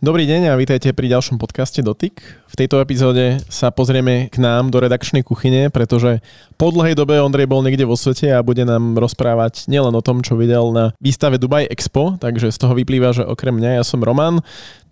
Dobrý 0.00 0.24
deň 0.24 0.48
a 0.48 0.56
vítajte 0.56 0.96
pri 0.96 1.12
ďalšom 1.12 1.36
podcaste 1.36 1.84
Dotyk. 1.84 2.24
V 2.48 2.54
tejto 2.56 2.80
epizóde 2.80 3.36
sa 3.52 3.68
pozrieme 3.68 4.32
k 4.32 4.40
nám 4.40 4.72
do 4.72 4.80
redakčnej 4.80 5.20
kuchyne, 5.20 5.68
pretože 5.68 6.24
po 6.56 6.72
dlhej 6.72 6.96
dobe 6.96 7.20
Ondrej 7.20 7.44
bol 7.44 7.60
niekde 7.60 7.84
vo 7.84 8.00
svete 8.00 8.32
a 8.32 8.40
bude 8.40 8.64
nám 8.64 8.96
rozprávať 8.96 9.68
nielen 9.68 9.92
o 9.92 10.00
tom, 10.00 10.24
čo 10.24 10.40
videl 10.40 10.72
na 10.72 10.96
výstave 11.04 11.36
Dubai 11.36 11.68
Expo, 11.68 12.16
takže 12.16 12.48
z 12.48 12.56
toho 12.56 12.72
vyplýva, 12.72 13.12
že 13.12 13.28
okrem 13.28 13.60
mňa 13.60 13.76
ja 13.76 13.84
som 13.84 14.00
Roman. 14.00 14.40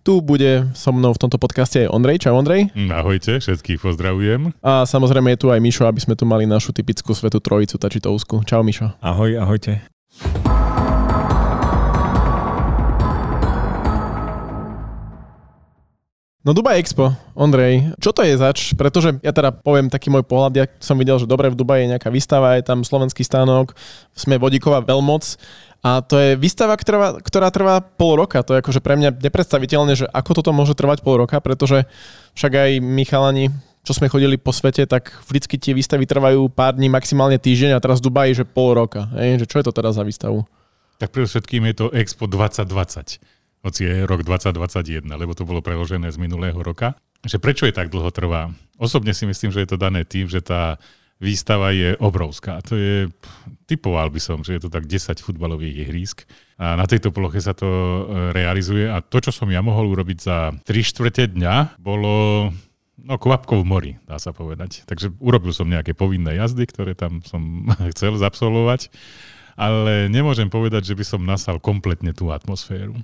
Tu 0.04 0.20
bude 0.20 0.68
so 0.76 0.92
mnou 0.92 1.16
v 1.16 1.20
tomto 1.24 1.40
podcaste 1.40 1.88
aj 1.88 1.88
Ondrej. 1.88 2.28
Čau 2.28 2.36
Ondrej. 2.36 2.68
Ahojte, 2.92 3.40
všetkých 3.40 3.80
pozdravujem. 3.80 4.52
A 4.60 4.84
samozrejme 4.84 5.32
je 5.32 5.40
tu 5.40 5.48
aj 5.48 5.56
Mišo, 5.56 5.88
aby 5.88 6.04
sme 6.04 6.20
tu 6.20 6.28
mali 6.28 6.44
našu 6.44 6.76
typickú 6.76 7.16
svetu 7.16 7.40
trojicu 7.40 7.80
tačitovskú. 7.80 8.44
Čau 8.44 8.60
Mišo. 8.60 8.92
Ahoj, 9.00 9.40
ahojte. 9.40 9.88
No 16.46 16.54
Dubaj 16.54 16.78
Expo, 16.78 17.18
Ondrej, 17.34 17.98
čo 17.98 18.14
to 18.14 18.22
je 18.22 18.38
zač? 18.38 18.70
Pretože 18.78 19.18
ja 19.26 19.34
teda 19.34 19.50
poviem 19.50 19.90
taký 19.90 20.06
môj 20.06 20.22
pohľad, 20.22 20.54
ja 20.54 20.70
som 20.78 20.94
videl, 20.94 21.18
že 21.18 21.26
dobre 21.26 21.50
v 21.50 21.58
Dubaji 21.58 21.82
je 21.82 21.92
nejaká 21.98 22.14
výstava, 22.14 22.54
je 22.54 22.62
tam 22.62 22.86
slovenský 22.86 23.26
stánok, 23.26 23.74
sme 24.14 24.38
vodíková 24.38 24.78
veľmoc 24.86 25.34
a 25.82 25.98
to 25.98 26.14
je 26.14 26.30
výstava, 26.38 26.78
ktorá, 26.78 27.18
ktorá 27.18 27.50
trvá 27.50 27.82
pol 27.82 28.22
roka. 28.22 28.38
To 28.46 28.54
je 28.54 28.62
akože 28.62 28.78
pre 28.78 28.94
mňa 28.94 29.18
nepredstaviteľné, 29.18 29.98
že 29.98 30.06
ako 30.06 30.38
toto 30.38 30.54
môže 30.54 30.78
trvať 30.78 31.02
pol 31.02 31.26
roka, 31.26 31.42
pretože 31.42 31.90
však 32.38 32.52
aj 32.54 32.70
Michalani, 32.86 33.50
čo 33.82 33.98
sme 33.98 34.06
chodili 34.06 34.38
po 34.38 34.54
svete, 34.54 34.86
tak 34.86 35.10
vždycky 35.26 35.58
tie 35.58 35.74
výstavy 35.74 36.06
trvajú 36.06 36.54
pár 36.54 36.78
dní, 36.78 36.86
maximálne 36.86 37.42
týždeň 37.42 37.74
a 37.74 37.82
teraz 37.82 37.98
v 37.98 38.14
Dubaji, 38.14 38.38
že 38.38 38.44
pol 38.46 38.78
roka. 38.78 39.10
Ej, 39.18 39.42
že 39.42 39.46
čo 39.50 39.58
je 39.58 39.66
to 39.66 39.74
teda 39.74 39.90
za 39.90 40.06
výstavu? 40.06 40.46
Tak 41.02 41.10
predovšetkým 41.10 41.66
je 41.66 41.74
to 41.74 41.86
Expo 41.90 42.30
2020 42.30 43.37
hoci 43.68 43.84
je 43.84 44.08
rok 44.08 44.24
2021, 44.24 45.04
lebo 45.04 45.36
to 45.36 45.44
bolo 45.44 45.60
preložené 45.60 46.08
z 46.08 46.16
minulého 46.16 46.56
roka. 46.56 46.96
Že 47.20 47.36
prečo 47.38 47.64
je 47.68 47.76
tak 47.76 47.92
dlho 47.92 48.08
trvá? 48.08 48.48
Osobne 48.80 49.12
si 49.12 49.28
myslím, 49.28 49.52
že 49.52 49.62
je 49.62 49.68
to 49.68 49.78
dané 49.78 50.08
tým, 50.08 50.24
že 50.24 50.40
tá 50.40 50.80
výstava 51.18 51.74
je 51.74 51.98
obrovská. 51.98 52.62
To 52.70 52.78
je, 52.78 53.10
typoval 53.66 54.08
by 54.08 54.22
som, 54.22 54.46
že 54.46 54.56
je 54.56 54.62
to 54.66 54.70
tak 54.70 54.86
10 54.86 55.18
futbalových 55.18 55.86
ihrísk. 55.86 56.24
A 56.56 56.78
na 56.78 56.86
tejto 56.86 57.10
ploche 57.10 57.42
sa 57.42 57.58
to 57.58 57.66
e, 57.66 58.02
realizuje. 58.30 58.86
A 58.86 59.02
to, 59.02 59.18
čo 59.18 59.34
som 59.34 59.50
ja 59.50 59.58
mohol 59.58 59.90
urobiť 59.90 60.18
za 60.22 60.54
3 60.62 60.90
štvrte 60.94 61.34
dňa, 61.34 61.82
bolo 61.82 62.48
no, 63.02 63.14
kvapko 63.18 63.58
v 63.62 63.66
mori, 63.66 63.92
dá 64.06 64.22
sa 64.22 64.30
povedať. 64.30 64.86
Takže 64.86 65.10
urobil 65.18 65.50
som 65.50 65.66
nejaké 65.66 65.90
povinné 65.90 66.38
jazdy, 66.38 66.70
ktoré 66.70 66.94
tam 66.94 67.18
som 67.26 67.66
chcel 67.94 68.14
zabsolvovať, 68.14 68.94
ale 69.58 70.06
nemôžem 70.06 70.46
povedať, 70.46 70.86
že 70.86 70.94
by 70.94 71.04
som 71.04 71.20
nasal 71.26 71.58
kompletne 71.58 72.14
tú 72.14 72.30
atmosféru. 72.30 72.94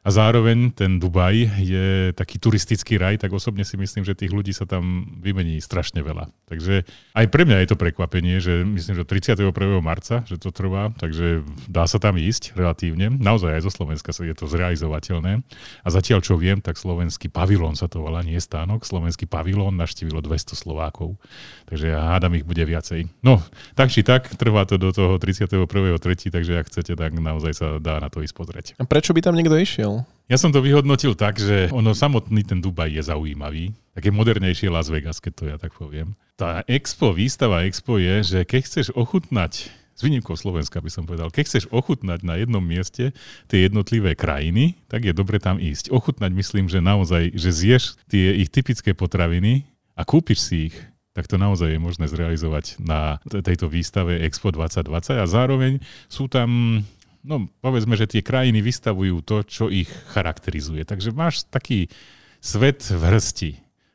A 0.00 0.08
zároveň 0.08 0.72
ten 0.72 0.96
Dubaj 0.96 1.60
je 1.60 2.16
taký 2.16 2.40
turistický 2.40 2.96
raj, 2.96 3.20
tak 3.20 3.36
osobne 3.36 3.68
si 3.68 3.76
myslím, 3.76 4.00
že 4.00 4.16
tých 4.16 4.32
ľudí 4.32 4.48
sa 4.56 4.64
tam 4.64 5.04
vymení 5.20 5.60
strašne 5.60 6.00
veľa. 6.00 6.32
Takže 6.48 6.88
aj 7.12 7.26
pre 7.28 7.44
mňa 7.44 7.60
je 7.60 7.68
to 7.68 7.76
prekvapenie, 7.76 8.40
že 8.40 8.64
myslím, 8.64 8.96
že 8.96 9.04
31. 9.04 9.52
marca, 9.84 10.24
že 10.24 10.40
to 10.40 10.48
trvá, 10.48 10.88
takže 10.96 11.44
dá 11.68 11.84
sa 11.84 12.00
tam 12.00 12.16
ísť 12.16 12.56
relatívne. 12.56 13.12
Naozaj 13.12 13.60
aj 13.60 13.62
zo 13.68 13.72
Slovenska 13.76 14.10
je 14.16 14.32
to 14.32 14.48
zrealizovateľné. 14.48 15.44
A 15.84 15.88
zatiaľ, 15.92 16.24
čo 16.24 16.40
viem, 16.40 16.64
tak 16.64 16.80
slovenský 16.80 17.28
pavilón 17.28 17.76
sa 17.76 17.84
to 17.84 18.00
volá, 18.00 18.24
nie 18.24 18.40
stánok. 18.40 18.88
Slovenský 18.88 19.28
pavilón 19.28 19.76
naštívilo 19.76 20.24
200 20.24 20.56
Slovákov. 20.56 21.20
Takže 21.68 21.92
ja 21.92 22.16
hádam 22.16 22.40
ich 22.40 22.48
bude 22.48 22.64
viacej. 22.64 23.12
No, 23.20 23.44
tak 23.76 23.92
či 23.92 24.00
tak, 24.00 24.32
trvá 24.32 24.64
to 24.64 24.80
do 24.80 24.96
toho 24.96 25.20
31.3., 25.20 26.32
takže 26.32 26.56
ak 26.56 26.72
chcete, 26.72 26.96
tak 26.96 27.12
naozaj 27.12 27.52
sa 27.52 27.66
dá 27.76 28.00
na 28.00 28.08
to 28.08 28.24
ísť 28.24 28.34
pozrieť. 28.34 28.66
A 28.80 28.88
prečo 28.88 29.12
by 29.12 29.20
tam 29.20 29.36
niekto 29.36 29.60
išiel? 29.60 29.99
Ja 30.30 30.38
som 30.38 30.54
to 30.54 30.62
vyhodnotil 30.62 31.18
tak, 31.18 31.42
že 31.42 31.66
ono 31.74 31.90
samotný 31.90 32.46
ten 32.46 32.62
Dubaj 32.62 32.86
je 32.94 33.02
zaujímavý. 33.02 33.74
Také 33.90 34.14
modernejšie 34.14 34.70
Las 34.70 34.86
Vegas, 34.86 35.18
keď 35.18 35.32
to 35.34 35.44
ja 35.50 35.56
tak 35.58 35.74
poviem. 35.74 36.14
Tá 36.38 36.62
expo, 36.70 37.10
výstava 37.10 37.66
expo 37.66 37.98
je, 37.98 38.22
že 38.22 38.38
keď 38.46 38.60
chceš 38.62 38.86
ochutnať 38.94 39.66
s 39.74 40.00
výnimkou 40.06 40.38
Slovenska 40.38 40.78
by 40.78 40.86
som 40.86 41.02
povedal, 41.02 41.34
keď 41.34 41.44
chceš 41.50 41.64
ochutnať 41.74 42.22
na 42.22 42.38
jednom 42.38 42.62
mieste 42.62 43.10
tie 43.50 43.58
jednotlivé 43.66 44.14
krajiny, 44.14 44.78
tak 44.86 45.02
je 45.02 45.10
dobre 45.10 45.42
tam 45.42 45.58
ísť. 45.58 45.90
Ochutnať 45.90 46.30
myslím, 46.30 46.70
že 46.70 46.78
naozaj, 46.78 47.34
že 47.34 47.50
zješ 47.50 47.98
tie 48.06 48.30
ich 48.38 48.54
typické 48.54 48.94
potraviny 48.94 49.66
a 49.98 50.06
kúpiš 50.06 50.46
si 50.46 50.70
ich 50.70 50.78
tak 51.10 51.26
to 51.26 51.42
naozaj 51.42 51.74
je 51.74 51.82
možné 51.82 52.06
zrealizovať 52.06 52.78
na 52.78 53.18
tejto 53.26 53.66
výstave 53.66 54.22
Expo 54.22 54.54
2020 54.54 55.18
a 55.18 55.26
zároveň 55.26 55.82
sú 56.06 56.30
tam 56.30 56.80
no 57.24 57.48
povedzme, 57.60 57.96
že 57.96 58.08
tie 58.08 58.22
krajiny 58.24 58.64
vystavujú 58.64 59.20
to, 59.24 59.44
čo 59.44 59.64
ich 59.68 59.88
charakterizuje. 60.12 60.84
Takže 60.84 61.12
máš 61.12 61.44
taký 61.48 61.92
svet 62.40 62.80
v 62.88 63.02
hrsti. 63.02 63.50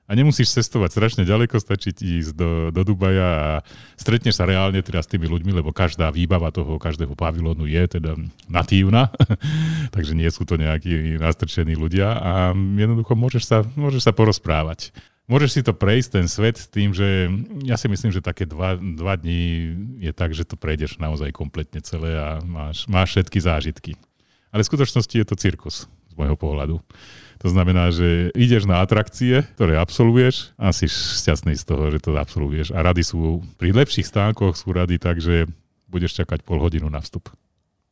A 0.06 0.14
nemusíš 0.14 0.54
cestovať 0.54 0.94
strašne 0.94 1.24
ďaleko, 1.26 1.58
stačí 1.58 1.90
ti 1.90 2.22
ísť 2.22 2.38
do, 2.38 2.70
do 2.70 2.82
Dubaja 2.86 3.26
a 3.26 3.50
stretneš 3.98 4.38
sa 4.38 4.46
reálne 4.46 4.78
teda 4.86 5.02
s 5.02 5.10
tými 5.10 5.26
ľuďmi, 5.26 5.50
lebo 5.50 5.74
každá 5.74 6.14
výbava 6.14 6.54
toho, 6.54 6.78
každého 6.78 7.18
pavilónu 7.18 7.66
je 7.66 7.98
teda 7.98 8.14
natívna, 8.46 9.10
takže 9.98 10.14
nie 10.14 10.30
sú 10.30 10.46
to 10.46 10.62
nejakí 10.62 11.18
nastrčení 11.18 11.74
ľudia 11.74 12.22
a 12.22 12.32
jednoducho 12.54 13.18
môžeš 13.18 13.44
sa, 13.50 13.58
môžeš 13.74 14.06
sa 14.06 14.14
porozprávať 14.14 14.94
môžeš 15.26 15.50
si 15.52 15.62
to 15.66 15.74
prejsť, 15.74 16.10
ten 16.22 16.28
svet, 16.30 16.58
s 16.62 16.68
tým, 16.70 16.94
že 16.94 17.30
ja 17.66 17.76
si 17.78 17.90
myslím, 17.90 18.14
že 18.14 18.26
také 18.26 18.46
dva, 18.46 18.78
dva 18.78 19.18
dní 19.18 19.74
je 20.02 20.12
tak, 20.14 20.34
že 20.34 20.46
to 20.46 20.58
prejdeš 20.58 21.02
naozaj 21.02 21.34
kompletne 21.34 21.82
celé 21.82 22.18
a 22.18 22.42
máš, 22.42 22.86
máš 22.86 23.18
všetky 23.18 23.40
zážitky. 23.42 23.92
Ale 24.54 24.64
v 24.64 24.70
skutočnosti 24.72 25.16
je 25.16 25.26
to 25.28 25.36
cirkus, 25.36 25.90
z 26.10 26.14
môjho 26.16 26.38
pohľadu. 26.40 26.80
To 27.44 27.48
znamená, 27.52 27.92
že 27.92 28.32
ideš 28.32 28.64
na 28.64 28.80
atrakcie, 28.80 29.44
ktoré 29.60 29.76
absolvuješ 29.76 30.56
a 30.56 30.72
si 30.72 30.88
šťastný 30.88 31.60
z 31.60 31.64
toho, 31.68 31.92
že 31.92 32.00
to 32.00 32.16
absolvuješ. 32.16 32.72
A 32.72 32.80
rady 32.80 33.04
sú, 33.04 33.44
pri 33.60 33.76
lepších 33.76 34.08
stánkoch 34.08 34.56
sú 34.56 34.72
rady 34.72 34.96
tak, 34.96 35.20
že 35.20 35.46
budeš 35.92 36.16
čakať 36.24 36.42
pol 36.48 36.64
hodinu 36.64 36.88
na 36.88 37.04
vstup. 37.04 37.28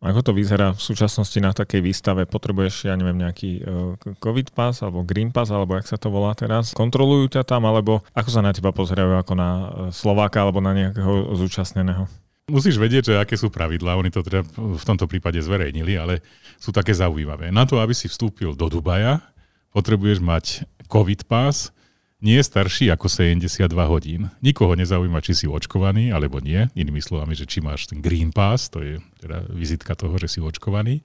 Ako 0.03 0.19
to 0.19 0.31
vyzerá 0.35 0.75
v 0.75 0.83
súčasnosti 0.83 1.39
na 1.39 1.55
takej 1.55 1.79
výstave? 1.79 2.27
Potrebuješ, 2.27 2.91
ja 2.91 2.95
neviem, 2.99 3.23
nejaký 3.23 3.51
uh, 3.63 3.95
COVID 4.19 4.51
pass 4.51 4.83
alebo 4.83 5.07
Green 5.07 5.31
pass, 5.31 5.47
alebo 5.47 5.79
jak 5.79 5.87
sa 5.87 5.95
to 5.95 6.11
volá 6.11 6.35
teraz? 6.35 6.75
Kontrolujú 6.75 7.39
ťa 7.39 7.47
tam, 7.47 7.63
alebo 7.63 8.03
ako 8.11 8.29
sa 8.29 8.43
na 8.43 8.51
teba 8.51 8.75
pozerajú 8.75 9.15
ako 9.15 9.33
na 9.33 9.49
e, 9.49 9.65
Slováka 9.95 10.43
alebo 10.43 10.59
na 10.59 10.75
nejakého 10.75 11.33
zúčastneného? 11.39 12.05
Musíš 12.51 12.75
vedieť, 12.75 13.09
že 13.09 13.13
aké 13.15 13.39
sú 13.39 13.47
pravidlá, 13.47 13.95
oni 13.95 14.11
to 14.11 14.19
teda 14.19 14.43
v 14.51 14.83
tomto 14.83 15.07
prípade 15.07 15.39
zverejnili, 15.39 15.95
ale 15.95 16.19
sú 16.59 16.75
také 16.75 16.91
zaujímavé. 16.91 17.49
Na 17.55 17.63
to, 17.63 17.79
aby 17.79 17.95
si 17.95 18.11
vstúpil 18.11 18.51
do 18.53 18.67
Dubaja, 18.67 19.23
potrebuješ 19.73 20.19
mať 20.21 20.67
COVID 20.91 21.25
pass, 21.25 21.72
nie 22.23 22.39
starší 22.39 22.87
ako 22.95 23.11
72 23.11 23.67
hodín. 23.83 24.31
Nikoho 24.39 24.79
nezaujíma, 24.79 25.19
či 25.19 25.35
si 25.35 25.45
očkovaný 25.45 26.15
alebo 26.15 26.39
nie. 26.39 26.71
Inými 26.71 27.03
slovami, 27.03 27.35
že 27.35 27.43
či 27.43 27.59
máš 27.59 27.91
ten 27.91 27.99
Green 27.99 28.31
Pass, 28.31 28.71
to 28.71 28.79
je 28.79 29.03
teda 29.19 29.43
vizitka 29.51 29.91
toho, 29.93 30.15
že 30.15 30.31
si 30.31 30.39
očkovaný. 30.39 31.03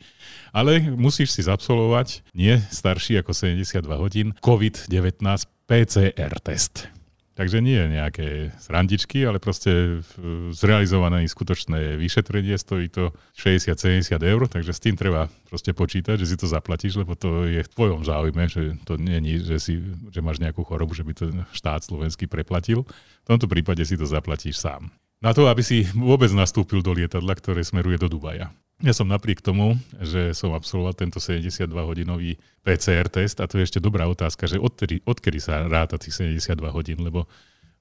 Ale 0.55 0.79
musíš 0.95 1.35
si 1.35 1.43
zabsolvovať 1.43 2.23
nie 2.39 2.63
starší 2.71 3.19
ako 3.19 3.35
72 3.35 3.83
hodín 3.99 4.39
COVID-19 4.39 5.19
PCR 5.67 6.33
test. 6.41 6.98
Takže 7.39 7.63
nie 7.63 7.79
nejaké 7.79 8.51
srandičky, 8.59 9.23
ale 9.23 9.39
proste 9.39 10.03
zrealizované 10.51 11.23
skutočné 11.23 11.95
vyšetrenie, 11.95 12.59
stojí 12.59 12.91
to 12.91 13.15
60-70 13.39 14.11
eur, 14.27 14.51
takže 14.51 14.75
s 14.75 14.83
tým 14.83 14.99
treba 14.99 15.31
proste 15.47 15.71
počítať, 15.71 16.19
že 16.19 16.35
si 16.35 16.35
to 16.35 16.51
zaplatíš, 16.51 16.99
lebo 16.99 17.15
to 17.15 17.47
je 17.47 17.63
v 17.63 17.71
tvojom 17.71 18.03
záujme, 18.03 18.51
že 18.51 18.75
to 18.83 18.99
nie 18.99 19.23
je, 19.23 19.55
že, 19.55 19.59
si, 19.63 19.79
že 20.11 20.19
máš 20.19 20.43
nejakú 20.43 20.67
chorobu, 20.67 20.99
že 20.99 21.07
by 21.07 21.15
to 21.15 21.31
štát 21.55 21.87
slovenský 21.87 22.27
preplatil. 22.27 22.83
V 23.23 23.27
tomto 23.31 23.47
prípade 23.47 23.87
si 23.87 23.95
to 23.95 24.03
zaplatíš 24.03 24.59
sám. 24.59 24.91
Na 25.23 25.31
to, 25.31 25.47
aby 25.47 25.63
si 25.63 25.87
vôbec 25.95 26.35
nastúpil 26.35 26.83
do 26.83 26.91
lietadla, 26.91 27.39
ktoré 27.39 27.63
smeruje 27.63 28.03
do 28.03 28.11
Dubaja. 28.11 28.51
Ja 28.79 28.95
som 28.95 29.11
napriek 29.11 29.43
tomu, 29.43 29.75
že 29.99 30.31
som 30.39 30.55
absolvoval 30.55 30.95
tento 30.95 31.19
72-hodinový 31.19 32.39
PCR 32.63 33.11
test, 33.11 33.43
a 33.43 33.51
to 33.51 33.59
je 33.59 33.67
ešte 33.67 33.83
dobrá 33.83 34.07
otázka, 34.07 34.47
že 34.47 34.63
odtedy, 34.63 35.03
odkedy 35.03 35.43
sa 35.43 35.67
ráta 35.67 35.99
tých 35.99 36.15
72 36.15 36.63
hodín, 36.71 37.03
lebo 37.03 37.27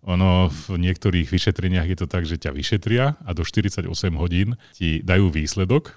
ono 0.02 0.50
v 0.50 0.82
niektorých 0.82 1.30
vyšetreniach 1.30 1.86
je 1.86 1.98
to 2.02 2.08
tak, 2.10 2.26
že 2.26 2.42
ťa 2.42 2.50
vyšetria 2.50 3.14
a 3.14 3.30
do 3.38 3.46
48 3.46 3.86
hodín 4.18 4.58
ti 4.74 5.06
dajú 5.06 5.30
výsledok 5.30 5.94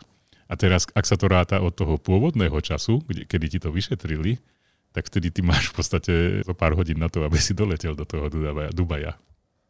a 0.53 0.55
teraz, 0.61 0.85
ak 0.93 1.09
sa 1.09 1.17
to 1.17 1.33
ráta 1.33 1.65
od 1.65 1.73
toho 1.73 1.97
pôvodného 1.97 2.61
času, 2.61 3.01
kde, 3.09 3.25
kedy 3.25 3.47
ti 3.57 3.59
to 3.63 3.73
vyšetrili, 3.73 4.37
tak 4.93 5.09
vtedy 5.09 5.33
ty 5.33 5.41
máš 5.41 5.73
v 5.73 5.81
podstate 5.81 6.13
zo 6.45 6.53
pár 6.53 6.77
hodín 6.77 7.01
na 7.01 7.09
to, 7.09 7.25
aby 7.25 7.41
si 7.41 7.57
doletel 7.57 7.97
do 7.97 8.05
toho 8.05 8.29
Dubaja. 8.75 9.17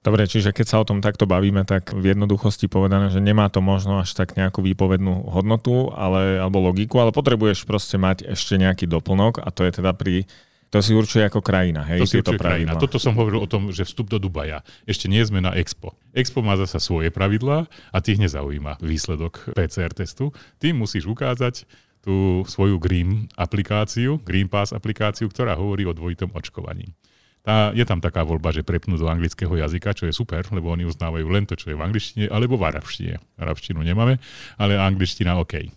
Dobre, 0.00 0.24
čiže 0.24 0.56
keď 0.56 0.66
sa 0.66 0.80
o 0.80 0.88
tom 0.88 1.04
takto 1.04 1.28
bavíme, 1.28 1.68
tak 1.68 1.92
v 1.92 2.16
jednoduchosti 2.16 2.72
povedané, 2.72 3.12
že 3.12 3.20
nemá 3.20 3.52
to 3.52 3.60
možno 3.60 4.00
až 4.00 4.16
tak 4.16 4.32
nejakú 4.32 4.64
výpovednú 4.64 5.28
hodnotu 5.28 5.92
ale, 5.92 6.40
alebo 6.40 6.56
logiku, 6.56 7.04
ale 7.04 7.12
potrebuješ 7.12 7.68
proste 7.68 8.00
mať 8.00 8.24
ešte 8.32 8.56
nejaký 8.56 8.88
doplnok 8.88 9.44
a 9.44 9.52
to 9.52 9.68
je 9.68 9.76
teda 9.76 9.92
pri 9.92 10.24
to 10.70 10.78
si 10.78 10.94
určuje 10.94 11.26
ako 11.26 11.42
krajina, 11.42 11.82
hej, 11.82 12.06
to 12.06 12.22
tieto 12.22 12.38
pravidlá. 12.38 12.78
Toto 12.78 13.02
som 13.02 13.18
hovoril 13.18 13.42
o 13.42 13.50
tom, 13.50 13.74
že 13.74 13.82
vstup 13.82 14.06
do 14.06 14.22
Dubaja. 14.22 14.62
Ešte 14.86 15.10
nie 15.10 15.18
sme 15.26 15.42
na 15.42 15.50
Expo. 15.58 15.98
Expo 16.14 16.46
má 16.46 16.54
zasa 16.54 16.78
svoje 16.78 17.10
pravidlá 17.10 17.66
a 17.90 17.98
tých 17.98 18.22
nezaujíma 18.22 18.78
výsledok 18.78 19.50
PCR 19.58 19.90
testu. 19.90 20.30
Ty 20.62 20.70
musíš 20.70 21.10
ukázať 21.10 21.66
tú 22.06 22.46
svoju 22.46 22.78
Green 22.78 23.26
aplikáciu, 23.34 24.22
Green 24.22 24.46
Pass 24.46 24.70
aplikáciu, 24.70 25.26
ktorá 25.26 25.58
hovorí 25.58 25.84
o 25.84 25.92
dvojitom 25.92 26.30
očkovaní. 26.32 26.94
Tá, 27.40 27.72
je 27.72 27.84
tam 27.88 28.04
taká 28.04 28.20
voľba, 28.20 28.52
že 28.52 28.60
prepnú 28.60 29.00
do 29.00 29.08
anglického 29.08 29.52
jazyka, 29.56 29.96
čo 29.96 30.04
je 30.04 30.12
super, 30.12 30.44
lebo 30.52 30.68
oni 30.68 30.84
uznávajú 30.84 31.24
len 31.24 31.48
to, 31.48 31.56
čo 31.56 31.72
je 31.72 31.76
v 31.76 31.82
angličtine, 31.82 32.28
alebo 32.28 32.60
v 32.60 32.68
arabštine. 32.68 33.16
Arabštinu 33.40 33.80
nemáme, 33.80 34.20
ale 34.60 34.76
angličtina 34.76 35.40
OK. 35.40 35.72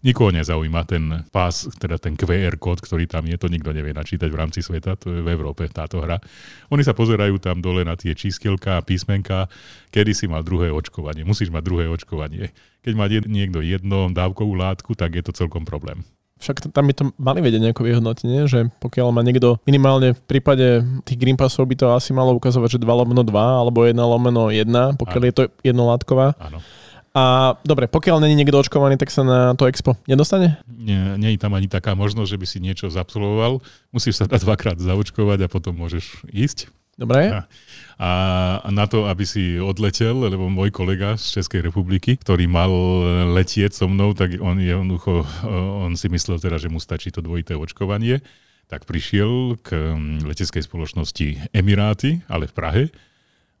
Nikoho 0.00 0.32
nezaujíma 0.32 0.88
ten 0.88 1.28
pás, 1.28 1.68
teda 1.76 2.00
ten 2.00 2.16
QR 2.16 2.56
kód, 2.56 2.80
ktorý 2.80 3.04
tam 3.04 3.28
je, 3.28 3.36
to 3.36 3.52
nikto 3.52 3.68
nevie 3.76 3.92
načítať 3.92 4.32
v 4.32 4.38
rámci 4.38 4.64
sveta, 4.64 4.96
to 4.96 5.12
je 5.12 5.20
v 5.20 5.28
Európe 5.28 5.68
táto 5.68 6.00
hra. 6.00 6.16
Oni 6.72 6.80
sa 6.80 6.96
pozerajú 6.96 7.36
tam 7.36 7.60
dole 7.60 7.84
na 7.84 8.00
tie 8.00 8.16
čískielka, 8.16 8.80
písmenka, 8.88 9.52
kedy 9.92 10.16
si 10.16 10.24
mal 10.24 10.40
druhé 10.40 10.72
očkovanie. 10.72 11.28
Musíš 11.28 11.52
mať 11.52 11.62
druhé 11.68 11.84
očkovanie. 11.92 12.48
Keď 12.80 12.94
má 12.96 13.12
niekto 13.12 13.60
jedno 13.60 14.08
dávkovú 14.08 14.56
látku, 14.56 14.96
tak 14.96 15.20
je 15.20 15.22
to 15.26 15.36
celkom 15.36 15.68
problém. 15.68 16.00
Však 16.40 16.72
tam 16.72 16.84
by 16.88 16.94
to 16.96 17.04
mali 17.20 17.44
vedieť 17.44 17.60
nejako 17.60 17.84
vyhodnotenie, 17.84 18.48
že 18.48 18.72
pokiaľ 18.80 19.12
má 19.12 19.20
niekto 19.20 19.60
minimálne 19.68 20.16
v 20.16 20.22
prípade 20.24 20.80
tých 21.04 21.20
Green 21.20 21.36
Passov 21.36 21.68
by 21.68 21.76
to 21.76 21.86
asi 21.92 22.16
malo 22.16 22.32
ukazovať, 22.32 22.76
že 22.76 22.82
2 22.82 22.88
lomeno 22.88 23.20
2 23.20 23.36
alebo 23.36 23.84
1 23.84 23.92
lomeno 23.92 24.48
1, 24.48 24.96
pokiaľ 24.96 25.20
Áno. 25.20 25.28
je 25.28 25.34
to 25.36 25.42
jednolátková. 25.60 26.32
Áno. 26.40 26.64
A 27.10 27.58
dobre, 27.66 27.90
pokiaľ 27.90 28.22
není 28.22 28.38
niekto 28.38 28.54
očkovaný, 28.54 28.94
tak 28.94 29.10
sa 29.10 29.26
na 29.26 29.52
to 29.58 29.66
expo 29.66 29.98
nedostane? 30.06 30.62
Nie, 30.70 31.18
nie 31.18 31.34
je 31.34 31.42
tam 31.42 31.58
ani 31.58 31.66
taká 31.66 31.98
možnosť, 31.98 32.30
že 32.30 32.38
by 32.38 32.46
si 32.46 32.58
niečo 32.62 32.86
zabsolvoval. 32.86 33.58
Musíš 33.90 34.22
sa 34.22 34.30
dať 34.30 34.46
dvakrát 34.46 34.78
zaočkovať 34.78 35.44
a 35.44 35.48
potom 35.50 35.74
môžeš 35.74 36.22
ísť. 36.30 36.70
Dobre. 37.00 37.32
A, 37.32 37.44
a 38.60 38.68
na 38.68 38.84
to, 38.84 39.08
aby 39.08 39.24
si 39.24 39.56
odletel, 39.56 40.20
lebo 40.20 40.52
môj 40.52 40.68
kolega 40.68 41.16
z 41.16 41.40
Českej 41.40 41.64
republiky, 41.64 42.20
ktorý 42.20 42.44
mal 42.44 42.68
letieť 43.32 43.72
so 43.72 43.88
mnou, 43.88 44.12
tak 44.12 44.36
on, 44.36 44.60
jednoducho, 44.60 45.24
on 45.88 45.96
si 45.96 46.12
myslel 46.12 46.36
teda, 46.36 46.60
že 46.60 46.68
mu 46.68 46.76
stačí 46.76 47.08
to 47.08 47.24
dvojité 47.24 47.56
očkovanie, 47.56 48.20
tak 48.68 48.84
prišiel 48.84 49.56
k 49.64 49.96
leteckej 50.28 50.60
spoločnosti 50.60 51.56
Emiráty, 51.56 52.20
ale 52.28 52.44
v 52.44 52.54
Prahe, 52.54 52.84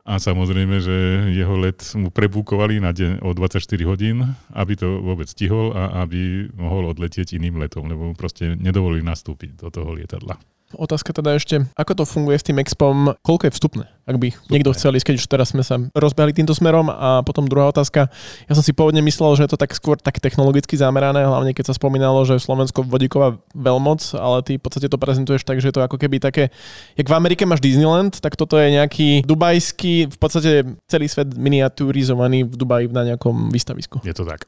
a 0.00 0.16
samozrejme, 0.16 0.80
že 0.80 0.96
jeho 1.36 1.60
let 1.60 1.84
mu 1.92 2.08
prebúkovali 2.08 2.80
na 2.80 2.90
deň 2.90 3.20
o 3.20 3.30
24 3.36 3.62
hodín, 3.84 4.24
aby 4.56 4.72
to 4.74 4.98
vôbec 5.04 5.28
stihol 5.28 5.76
a 5.76 6.02
aby 6.02 6.48
mohol 6.56 6.90
odletieť 6.90 7.36
iným 7.36 7.60
letom, 7.60 7.84
lebo 7.84 8.16
proste 8.16 8.56
nedovolili 8.56 9.04
nastúpiť 9.04 9.60
do 9.60 9.68
toho 9.68 9.92
lietadla. 9.92 10.40
Otázka 10.70 11.10
teda 11.10 11.34
ešte, 11.34 11.66
ako 11.74 11.92
to 11.98 12.04
funguje 12.06 12.38
s 12.38 12.46
tým 12.46 12.62
expom, 12.62 13.18
koľko 13.26 13.50
je 13.50 13.52
vstupné? 13.58 13.84
Ak 14.06 14.16
by 14.22 14.30
vstupné. 14.30 14.50
niekto 14.54 14.70
chcel 14.74 14.94
ísť, 14.94 15.06
keď 15.10 15.16
už 15.18 15.26
teraz 15.26 15.48
sme 15.50 15.66
sa 15.66 15.82
rozbehli 15.94 16.30
týmto 16.30 16.54
smerom. 16.54 16.86
A 16.86 17.26
potom 17.26 17.50
druhá 17.50 17.66
otázka, 17.70 18.06
ja 18.46 18.52
som 18.54 18.62
si 18.62 18.70
pôvodne 18.70 19.02
myslel, 19.02 19.34
že 19.34 19.46
je 19.46 19.50
to 19.50 19.58
tak 19.58 19.74
skôr 19.74 19.98
tak 19.98 20.22
technologicky 20.22 20.78
zamerané, 20.78 21.26
hlavne 21.26 21.50
keď 21.50 21.70
sa 21.70 21.74
spomínalo, 21.74 22.22
že 22.22 22.38
Slovensko 22.38 22.86
vodíková 22.86 23.42
veľmoc, 23.50 24.14
ale 24.14 24.46
ty 24.46 24.52
v 24.58 24.62
podstate 24.62 24.86
to 24.86 24.98
prezentuješ 24.98 25.42
tak, 25.42 25.58
že 25.58 25.70
je 25.70 25.74
to 25.74 25.82
ako 25.82 25.98
keby 25.98 26.22
také, 26.22 26.54
jak 26.94 27.06
v 27.10 27.14
Amerike 27.18 27.42
máš 27.46 27.62
Disneyland, 27.62 28.22
tak 28.22 28.38
toto 28.38 28.54
je 28.54 28.70
nejaký 28.70 29.26
dubajský, 29.26 30.06
v 30.06 30.18
podstate 30.18 30.50
celý 30.86 31.06
svet 31.10 31.34
miniaturizovaný 31.34 32.46
v 32.46 32.54
Dubaji 32.54 32.86
na 32.94 33.14
nejakom 33.14 33.50
výstavisku. 33.50 34.02
Je 34.06 34.14
to 34.14 34.22
tak. 34.22 34.46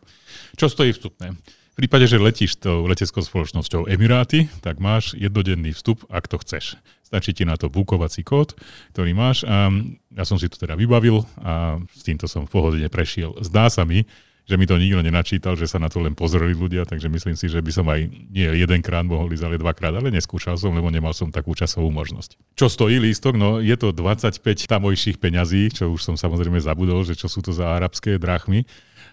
Čo 0.54 0.70
stojí 0.70 0.94
vstupné? 0.94 1.34
V 1.72 1.80
prípade, 1.80 2.04
že 2.04 2.20
letíš 2.20 2.60
tou 2.60 2.84
leteckou 2.84 3.24
spoločnosťou 3.24 3.88
Emiráty, 3.88 4.44
tak 4.60 4.76
máš 4.76 5.16
jednodenný 5.16 5.72
vstup, 5.72 6.04
ak 6.12 6.28
to 6.28 6.36
chceš. 6.44 6.76
Stačí 7.00 7.32
ti 7.32 7.48
na 7.48 7.56
to 7.56 7.72
bukovací 7.72 8.20
kód, 8.20 8.52
ktorý 8.92 9.16
máš 9.16 9.48
a 9.48 9.72
ja 10.12 10.24
som 10.28 10.36
si 10.36 10.52
to 10.52 10.60
teda 10.60 10.76
vybavil 10.76 11.24
a 11.40 11.80
s 11.96 12.04
týmto 12.04 12.28
som 12.28 12.44
v 12.44 12.52
pohode 12.52 12.76
prešiel. 12.92 13.40
Zdá 13.40 13.72
sa 13.72 13.88
mi, 13.88 14.04
že 14.44 14.60
mi 14.60 14.68
to 14.68 14.76
nikto 14.76 15.00
nenačítal, 15.00 15.56
že 15.56 15.64
sa 15.64 15.80
na 15.80 15.88
to 15.88 16.04
len 16.04 16.12
pozreli 16.12 16.52
ľudia, 16.52 16.84
takže 16.84 17.08
myslím 17.08 17.40
si, 17.40 17.48
že 17.48 17.64
by 17.64 17.72
som 17.72 17.88
aj 17.88 18.04
nie 18.28 18.52
jedenkrát 18.52 19.08
mohol 19.08 19.32
ísť, 19.32 19.48
ale 19.48 19.56
dvakrát, 19.56 19.96
ale 19.96 20.12
neskúšal 20.12 20.60
som, 20.60 20.76
lebo 20.76 20.92
nemal 20.92 21.16
som 21.16 21.32
takú 21.32 21.56
časovú 21.56 21.88
možnosť. 21.88 22.36
Čo 22.52 22.68
stojí 22.68 23.00
lístok? 23.00 23.40
No 23.40 23.64
je 23.64 23.72
to 23.80 23.96
25 23.96 24.44
tamojších 24.44 25.16
peňazí, 25.16 25.72
čo 25.72 25.88
už 25.88 26.04
som 26.04 26.20
samozrejme 26.20 26.60
zabudol, 26.60 27.00
že 27.08 27.16
čo 27.16 27.32
sú 27.32 27.40
to 27.40 27.56
za 27.56 27.64
arabské 27.80 28.20
drachmy 28.20 28.68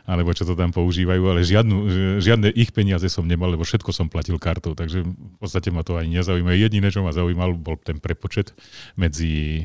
alebo 0.10 0.34
čo 0.34 0.42
to 0.42 0.58
tam 0.58 0.74
používajú, 0.74 1.22
ale 1.30 1.46
žiadnu, 1.46 1.78
žiadne 2.18 2.50
ich 2.58 2.74
peniaze 2.74 3.06
som 3.14 3.30
nemal, 3.30 3.54
lebo 3.54 3.62
všetko 3.62 3.94
som 3.94 4.10
platil 4.10 4.42
kartou, 4.42 4.74
takže 4.74 5.06
v 5.06 5.38
podstate 5.38 5.70
ma 5.70 5.86
to 5.86 6.02
ani 6.02 6.18
nezaujíma. 6.18 6.58
Jediné, 6.58 6.90
čo 6.90 7.06
ma 7.06 7.14
zaujímalo, 7.14 7.54
bol 7.54 7.78
ten 7.78 8.02
prepočet 8.02 8.58
medzi 8.98 9.62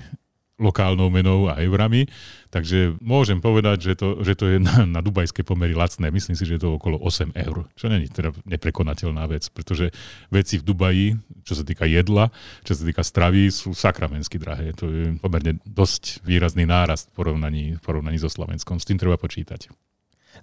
lokálnou 0.55 1.11
menou 1.11 1.51
a 1.51 1.59
eurami. 1.59 2.07
Takže 2.55 2.95
môžem 3.03 3.43
povedať, 3.43 3.91
že 3.91 3.93
to, 3.99 4.23
že 4.23 4.39
to 4.39 4.45
je 4.47 4.59
na, 4.63 4.87
na 4.87 5.01
dubajské 5.03 5.43
pomery 5.43 5.75
lacné. 5.75 6.15
Myslím 6.15 6.39
si, 6.39 6.47
že 6.47 6.55
je 6.55 6.63
to 6.63 6.79
okolo 6.79 7.03
8 7.03 7.35
eur, 7.35 7.67
čo 7.75 7.91
není 7.91 8.07
teda 8.07 8.31
neprekonateľná 8.47 9.27
vec, 9.27 9.51
pretože 9.51 9.91
veci 10.31 10.63
v 10.63 10.67
Dubaji, 10.67 11.07
čo 11.43 11.59
sa 11.59 11.67
týka 11.67 11.91
jedla, 11.91 12.31
čo 12.63 12.79
sa 12.79 12.87
týka 12.87 13.03
stravy, 13.03 13.51
sú 13.51 13.75
sakramensky 13.75 14.39
drahé. 14.39 14.71
To 14.79 14.87
je 14.87 15.19
pomerne 15.19 15.59
dosť 15.67 16.23
výrazný 16.23 16.71
nárast 16.71 17.11
v 17.11 17.15
porovnaní, 17.19 17.65
v 17.75 17.83
porovnaní 17.83 18.23
so 18.23 18.31
Slovenskom. 18.31 18.79
S 18.79 18.87
tým 18.87 19.03
treba 19.03 19.19
počítať. 19.19 19.84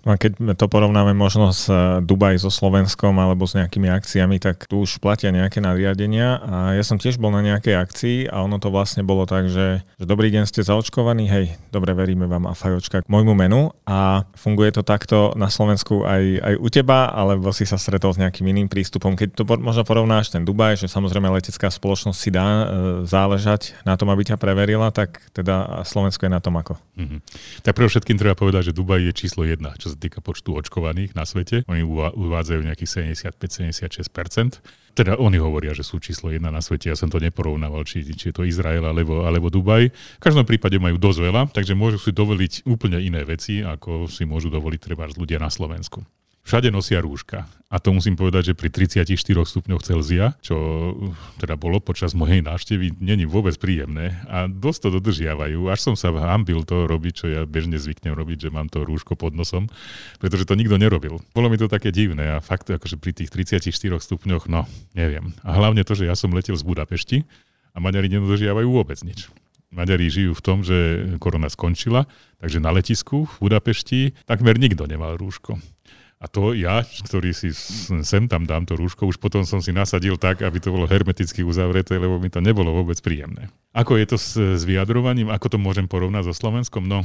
No 0.02 0.14
a 0.14 0.18
keď 0.18 0.58
to 0.58 0.66
porovnáme 0.66 1.14
možno 1.14 1.54
s 1.54 1.70
eh, 1.70 2.02
Dubaj 2.02 2.42
so 2.42 2.50
Slovenskom 2.50 3.14
alebo 3.22 3.46
s 3.46 3.54
nejakými 3.54 3.86
akciami, 3.94 4.42
tak 4.42 4.66
tu 4.66 4.82
už 4.82 4.98
platia 4.98 5.30
nejaké 5.30 5.62
nariadenia 5.62 6.42
a 6.42 6.56
ja 6.74 6.82
som 6.82 6.98
tiež 6.98 7.22
bol 7.22 7.30
na 7.30 7.46
nejakej 7.46 7.76
akcii 7.78 8.18
a 8.26 8.42
ono 8.42 8.58
to 8.58 8.74
vlastne 8.74 9.06
bolo 9.06 9.30
tak, 9.30 9.54
že, 9.54 9.86
že 10.02 10.06
dobrý 10.10 10.34
deň, 10.34 10.50
ste 10.50 10.66
zaočkovaní, 10.66 11.30
hej, 11.30 11.54
dobre, 11.70 11.94
veríme 11.94 12.26
vám 12.26 12.50
a 12.50 12.58
fajočka 12.58 13.06
k 13.06 13.12
môjmu 13.14 13.38
menu 13.38 13.70
a 13.86 14.26
funguje 14.34 14.74
to 14.74 14.82
takto 14.82 15.38
na 15.38 15.54
Slovensku 15.54 16.02
aj, 16.02 16.24
aj 16.42 16.54
u 16.58 16.68
teba, 16.74 17.14
alebo 17.14 17.54
si 17.54 17.70
sa 17.70 17.78
stretol 17.78 18.18
s 18.18 18.22
nejakým 18.22 18.50
iným 18.50 18.68
prístupom. 18.74 19.14
Keď 19.14 19.38
to 19.38 19.44
možno 19.62 19.86
porovnáš 19.86 20.34
ten 20.34 20.42
Dubaj, 20.42 20.82
že 20.82 20.90
samozrejme 20.90 21.30
letecká 21.30 21.70
spoločnosť 21.70 22.18
si 22.18 22.34
dá 22.34 22.48
e, 22.48 22.66
záležať 23.06 23.78
na 23.86 23.94
tom, 23.94 24.10
aby 24.10 24.26
ťa 24.26 24.42
preverila, 24.42 24.90
tak 24.90 25.22
teda 25.36 25.86
Slovensko 25.86 26.26
je 26.26 26.32
na 26.34 26.42
tom 26.42 26.58
ako? 26.58 26.74
Mm-hmm. 26.98 27.20
Tak 27.62 27.74
pre 27.78 27.86
všetkým 27.86 28.18
treba 28.18 28.34
povedať, 28.34 28.72
že 28.72 28.78
Dubaj 28.78 29.06
je 29.06 29.14
číslo 29.14 29.46
jedna, 29.46 29.78
čo 29.78 29.91
sa 29.92 30.00
týka 30.00 30.24
počtu 30.24 30.56
očkovaných 30.56 31.12
na 31.14 31.28
svete. 31.28 31.68
Oni 31.68 31.84
uvádzajú 31.86 32.64
nejakých 32.64 33.16
75-76%. 33.20 34.64
Teda 34.92 35.16
oni 35.16 35.40
hovoria, 35.40 35.72
že 35.72 35.88
sú 35.88 36.00
číslo 36.04 36.32
jedna 36.32 36.52
na 36.52 36.60
svete. 36.60 36.92
Ja 36.92 37.00
som 37.00 37.08
to 37.08 37.20
neporovnával, 37.20 37.88
či, 37.88 38.04
či 38.04 38.32
je 38.32 38.36
to 38.36 38.44
Izrael 38.44 38.84
alebo, 38.84 39.24
alebo 39.24 39.48
Dubaj. 39.48 39.92
V 39.92 40.24
každom 40.24 40.44
prípade 40.44 40.76
majú 40.80 41.00
dosť 41.00 41.20
veľa, 41.32 41.42
takže 41.52 41.76
môžu 41.76 42.00
si 42.00 42.12
dovoliť 42.12 42.68
úplne 42.68 43.00
iné 43.00 43.24
veci, 43.24 43.64
ako 43.64 44.12
si 44.12 44.28
môžu 44.28 44.52
dovoliť 44.52 44.80
treba 44.80 45.08
ľudia 45.08 45.40
na 45.40 45.48
Slovensku 45.48 46.04
všade 46.44 46.74
nosia 46.74 47.02
rúška. 47.02 47.46
A 47.72 47.80
to 47.80 47.96
musím 47.96 48.20
povedať, 48.20 48.52
že 48.52 48.54
pri 48.60 48.68
34 48.68 49.08
stupňoch 49.48 49.80
Celzia, 49.80 50.36
čo 50.44 50.60
teda 51.40 51.56
bolo 51.56 51.80
počas 51.80 52.12
mojej 52.12 52.44
návštevy, 52.44 53.00
není 53.00 53.24
vôbec 53.24 53.56
príjemné 53.56 54.20
a 54.28 54.52
dosť 54.52 54.80
to 54.84 54.90
dodržiavajú. 55.00 55.72
Až 55.72 55.80
som 55.80 55.96
sa 55.96 56.12
hambil 56.12 56.68
to 56.68 56.84
robiť, 56.84 57.14
čo 57.16 57.26
ja 57.32 57.48
bežne 57.48 57.80
zvyknem 57.80 58.12
robiť, 58.12 58.48
že 58.48 58.50
mám 58.52 58.68
to 58.68 58.84
rúško 58.84 59.16
pod 59.16 59.32
nosom, 59.32 59.72
pretože 60.20 60.44
to 60.44 60.60
nikto 60.60 60.76
nerobil. 60.76 61.24
Bolo 61.32 61.48
mi 61.48 61.56
to 61.56 61.72
také 61.72 61.96
divné 61.96 62.36
a 62.36 62.44
fakt 62.44 62.68
akože 62.68 63.00
pri 63.00 63.16
tých 63.16 63.32
34 63.32 63.72
stupňoch, 64.04 64.52
no, 64.52 64.68
neviem. 64.92 65.32
A 65.48 65.56
hlavne 65.56 65.88
to, 65.88 65.96
že 65.96 66.12
ja 66.12 66.20
som 66.20 66.36
letel 66.36 66.60
z 66.60 66.68
Budapešti 66.68 67.24
a 67.72 67.80
Maďari 67.80 68.12
nedodržiavajú 68.12 68.68
vôbec 68.68 69.00
nič. 69.08 69.32
Maďari 69.72 70.12
žijú 70.12 70.36
v 70.36 70.44
tom, 70.44 70.68
že 70.68 71.08
korona 71.24 71.48
skončila, 71.48 72.04
takže 72.44 72.60
na 72.60 72.76
letisku 72.76 73.32
v 73.32 73.36
Budapešti 73.48 74.12
takmer 74.28 74.60
nikto 74.60 74.84
nemal 74.84 75.16
rúško. 75.16 75.56
A 76.22 76.30
to 76.30 76.54
ja, 76.54 76.86
ktorý 76.86 77.34
si 77.34 77.50
sem 78.06 78.30
tam 78.30 78.46
dám 78.46 78.70
to 78.70 78.78
rúško, 78.78 79.10
už 79.10 79.18
potom 79.18 79.42
som 79.42 79.58
si 79.58 79.74
nasadil 79.74 80.22
tak, 80.22 80.46
aby 80.46 80.62
to 80.62 80.70
bolo 80.70 80.86
hermeticky 80.86 81.42
uzavreté, 81.42 81.98
lebo 81.98 82.22
mi 82.22 82.30
to 82.30 82.38
nebolo 82.38 82.70
vôbec 82.70 83.02
príjemné. 83.02 83.50
Ako 83.74 83.98
je 83.98 84.06
to 84.06 84.18
s, 84.22 84.38
s 84.38 84.62
vyjadrovaním, 84.62 85.34
ako 85.34 85.58
to 85.58 85.58
môžem 85.58 85.90
porovnať 85.90 86.30
so 86.30 86.34
Slovenskom? 86.38 86.86
No, 86.86 87.02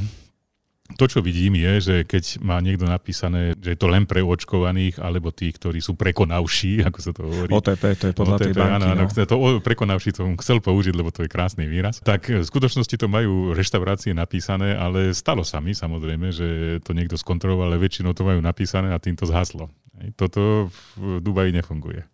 to, 0.95 1.05
čo 1.11 1.19
vidím, 1.19 1.59
je, 1.59 1.73
že 1.83 1.95
keď 2.07 2.39
má 2.39 2.63
niekto 2.63 2.87
napísané, 2.87 3.59
že 3.59 3.75
je 3.75 3.79
to 3.79 3.91
len 3.91 4.07
pre 4.07 4.23
očkovaných, 4.23 5.03
alebo 5.03 5.35
tých, 5.35 5.59
ktorí 5.59 5.83
sú 5.83 5.99
prekonavší, 5.99 6.79
ako 6.87 6.99
sa 7.03 7.11
to 7.11 7.21
hovorí. 7.27 7.51
OTP, 7.51 7.83
to 7.99 8.05
je 8.07 8.13
podľa 8.15 8.37
OTP, 8.39 8.45
tej 8.47 8.53
banky. 8.55 8.73
Áno, 8.79 8.85
áno, 8.95 9.03
no. 9.03 9.25
to 9.27 9.35
prekonavší 9.59 10.09
som 10.15 10.39
chcel 10.39 10.63
použiť, 10.63 10.93
lebo 10.95 11.11
to 11.11 11.27
je 11.27 11.29
krásny 11.29 11.67
výraz. 11.67 11.99
Tak 11.99 12.31
v 12.31 12.47
skutočnosti 12.47 12.95
to 12.95 13.11
majú 13.11 13.51
reštaurácie 13.51 14.15
napísané, 14.15 14.79
ale 14.79 15.11
stalo 15.11 15.43
sa 15.43 15.59
mi 15.59 15.75
samozrejme, 15.75 16.31
že 16.31 16.79
to 16.87 16.95
niekto 16.95 17.19
skontroloval, 17.19 17.67
ale 17.67 17.83
väčšinou 17.83 18.15
to 18.15 18.23
majú 18.23 18.39
napísané 18.39 18.95
a 18.95 19.01
týmto 19.01 19.27
zhaslo. 19.27 19.67
Toto 20.13 20.69
v 20.95 21.19
Dubaji 21.19 21.57
nefunguje. 21.57 22.05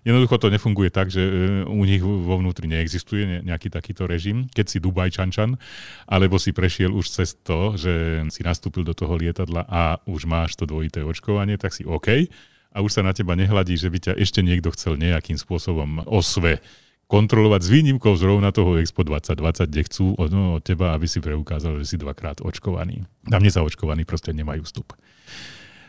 Jednoducho 0.00 0.40
to 0.40 0.48
nefunguje 0.48 0.88
tak, 0.88 1.12
že 1.12 1.20
e, 1.20 1.30
u 1.68 1.82
nich 1.84 2.00
vo 2.00 2.40
vnútri 2.40 2.64
neexistuje 2.66 3.44
nejaký 3.44 3.68
takýto 3.68 4.08
režim, 4.08 4.48
keď 4.52 4.66
si 4.66 4.78
Dubajčančan, 4.80 5.60
alebo 6.08 6.40
si 6.40 6.56
prešiel 6.56 6.92
už 6.92 7.06
cez 7.08 7.36
to, 7.36 7.76
že 7.76 8.24
si 8.32 8.40
nastúpil 8.40 8.82
do 8.86 8.96
toho 8.96 9.16
lietadla 9.16 9.68
a 9.68 10.00
už 10.08 10.24
máš 10.24 10.56
to 10.56 10.64
dvojité 10.64 11.04
očkovanie, 11.04 11.60
tak 11.60 11.76
si 11.76 11.84
OK 11.84 12.28
a 12.70 12.78
už 12.80 12.90
sa 12.90 13.02
na 13.02 13.10
teba 13.10 13.34
nehladí, 13.34 13.74
že 13.74 13.90
by 13.90 13.98
ťa 13.98 14.12
ešte 14.16 14.40
niekto 14.46 14.70
chcel 14.72 14.94
nejakým 14.94 15.36
spôsobom 15.36 16.06
osve 16.06 16.62
kontrolovať 17.10 17.60
s 17.66 17.72
výnimkou 17.74 18.14
zrovna 18.14 18.54
toho 18.54 18.78
Expo 18.78 19.02
2020, 19.02 19.66
kde 19.66 19.82
chcú 19.90 20.06
od, 20.14 20.30
no, 20.30 20.42
od 20.56 20.62
teba, 20.62 20.94
aby 20.94 21.10
si 21.10 21.18
preukázal, 21.18 21.82
že 21.82 21.90
si 21.90 21.96
dvakrát 21.98 22.38
očkovaný. 22.38 23.02
Na 23.26 23.42
mne 23.42 23.50
sa 23.50 23.66
očkovaní 23.66 24.06
proste 24.06 24.30
nemajú 24.30 24.62
vstup. 24.62 24.94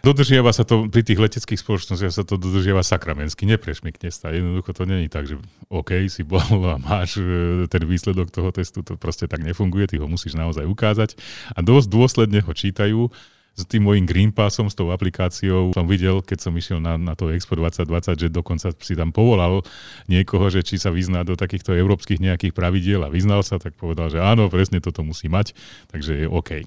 Dodržiava 0.01 0.49
sa 0.49 0.65
to, 0.65 0.89
pri 0.89 1.05
tých 1.05 1.21
leteckých 1.21 1.61
spoločnostiach 1.61 2.09
sa 2.09 2.25
to 2.25 2.41
dodržiava 2.41 2.81
sakramensky, 2.81 3.45
neprešmikne 3.45 4.09
sa. 4.09 4.33
Jednoducho 4.33 4.73
to 4.73 4.89
není 4.89 5.05
tak, 5.13 5.29
že 5.29 5.37
OK, 5.69 6.09
si 6.09 6.25
bol 6.25 6.41
a 6.65 6.81
máš 6.81 7.21
e, 7.21 7.69
ten 7.69 7.85
výsledok 7.85 8.33
toho 8.33 8.49
testu, 8.49 8.81
to 8.81 8.97
proste 8.97 9.29
tak 9.29 9.45
nefunguje, 9.45 9.93
ty 9.93 9.95
ho 10.01 10.09
musíš 10.09 10.33
naozaj 10.33 10.65
ukázať. 10.65 11.13
A 11.53 11.61
dosť 11.61 11.87
dôsledne 11.93 12.41
ho 12.41 12.49
čítajú, 12.49 13.13
s 13.51 13.67
tým 13.67 13.83
môjim 13.83 14.07
Green 14.07 14.31
Passom, 14.31 14.71
s 14.71 14.75
tou 14.79 14.89
aplikáciou 14.95 15.75
som 15.75 15.83
videl, 15.83 16.23
keď 16.23 16.39
som 16.39 16.53
išiel 16.55 16.79
na, 16.79 16.95
na 16.95 17.19
to 17.19 17.29
Expo 17.35 17.59
2020, 17.59 18.15
že 18.15 18.27
dokonca 18.31 18.71
si 18.79 18.95
tam 18.95 19.11
povolal 19.11 19.61
niekoho, 20.07 20.47
že 20.47 20.63
či 20.63 20.79
sa 20.79 20.87
vyzná 20.87 21.27
do 21.27 21.35
takýchto 21.35 21.75
európskych 21.75 22.23
nejakých 22.23 22.55
pravidiel 22.55 23.03
a 23.03 23.11
vyznal 23.11 23.43
sa, 23.43 23.59
tak 23.59 23.75
povedal, 23.75 24.07
že 24.07 24.23
áno, 24.23 24.47
presne 24.47 24.79
toto 24.79 25.03
musí 25.03 25.27
mať, 25.27 25.51
takže 25.91 26.25
je 26.25 26.27
OK. 26.31 26.63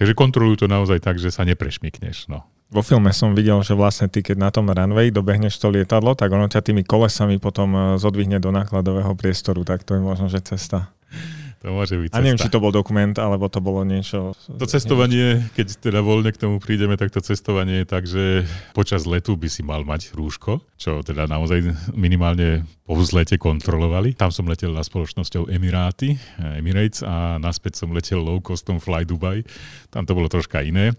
Takže 0.00 0.16
kontrolujú 0.16 0.64
to 0.64 0.72
naozaj 0.72 1.04
tak, 1.04 1.20
že 1.20 1.28
sa 1.28 1.44
neprešmikneš. 1.44 2.32
No. 2.32 2.48
Vo 2.72 2.80
filme 2.80 3.12
som 3.12 3.36
videl, 3.36 3.60
že 3.60 3.76
vlastne 3.76 4.08
ty, 4.08 4.24
keď 4.24 4.36
na 4.40 4.48
tom 4.48 4.72
runway 4.72 5.12
dobehneš 5.12 5.60
to 5.60 5.68
lietadlo, 5.68 6.16
tak 6.16 6.32
ono 6.32 6.48
ťa 6.48 6.64
tými 6.64 6.88
kolesami 6.88 7.36
potom 7.36 7.68
eh, 7.76 7.80
zodvihne 8.00 8.40
do 8.40 8.48
nákladového 8.48 9.12
priestoru, 9.12 9.60
tak 9.60 9.84
to 9.84 9.92
je 9.92 10.00
možno, 10.00 10.32
že 10.32 10.40
cesta. 10.40 10.88
To 11.62 11.70
môže 11.70 11.94
byť 11.94 12.10
cesta. 12.10 12.18
A 12.18 12.24
neviem, 12.24 12.40
či 12.40 12.48
to 12.48 12.64
bol 12.64 12.72
dokument, 12.72 13.12
alebo 13.20 13.46
to 13.52 13.60
bolo 13.60 13.84
niečo... 13.84 14.34
To 14.34 14.66
cestovanie, 14.66 15.46
keď 15.52 15.84
teda 15.84 16.00
voľne 16.00 16.32
k 16.32 16.40
tomu 16.40 16.58
prídeme, 16.58 16.96
tak 16.96 17.12
to 17.12 17.22
cestovanie 17.22 17.84
je 17.84 17.86
tak, 17.86 18.08
že 18.08 18.48
počas 18.72 19.04
letu 19.04 19.36
by 19.36 19.46
si 19.52 19.62
mal 19.62 19.84
mať 19.84 20.16
rúško, 20.16 20.64
čo 20.74 21.04
teda 21.04 21.28
naozaj 21.28 21.92
minimálne 21.94 22.66
po 22.82 22.98
vzlete 22.98 23.38
kontrolovali. 23.38 24.16
Tam 24.16 24.34
som 24.34 24.48
letel 24.48 24.74
na 24.74 24.82
spoločnosťou 24.82 25.52
Emiráty, 25.52 26.18
Emirates 26.40 27.04
a 27.06 27.38
naspäť 27.38 27.84
som 27.84 27.94
letel 27.94 28.18
low 28.18 28.42
costom 28.42 28.82
Fly 28.82 29.06
Dubai. 29.06 29.46
Tam 29.92 30.02
to 30.02 30.18
bolo 30.18 30.26
troška 30.26 30.66
iné 30.66 30.96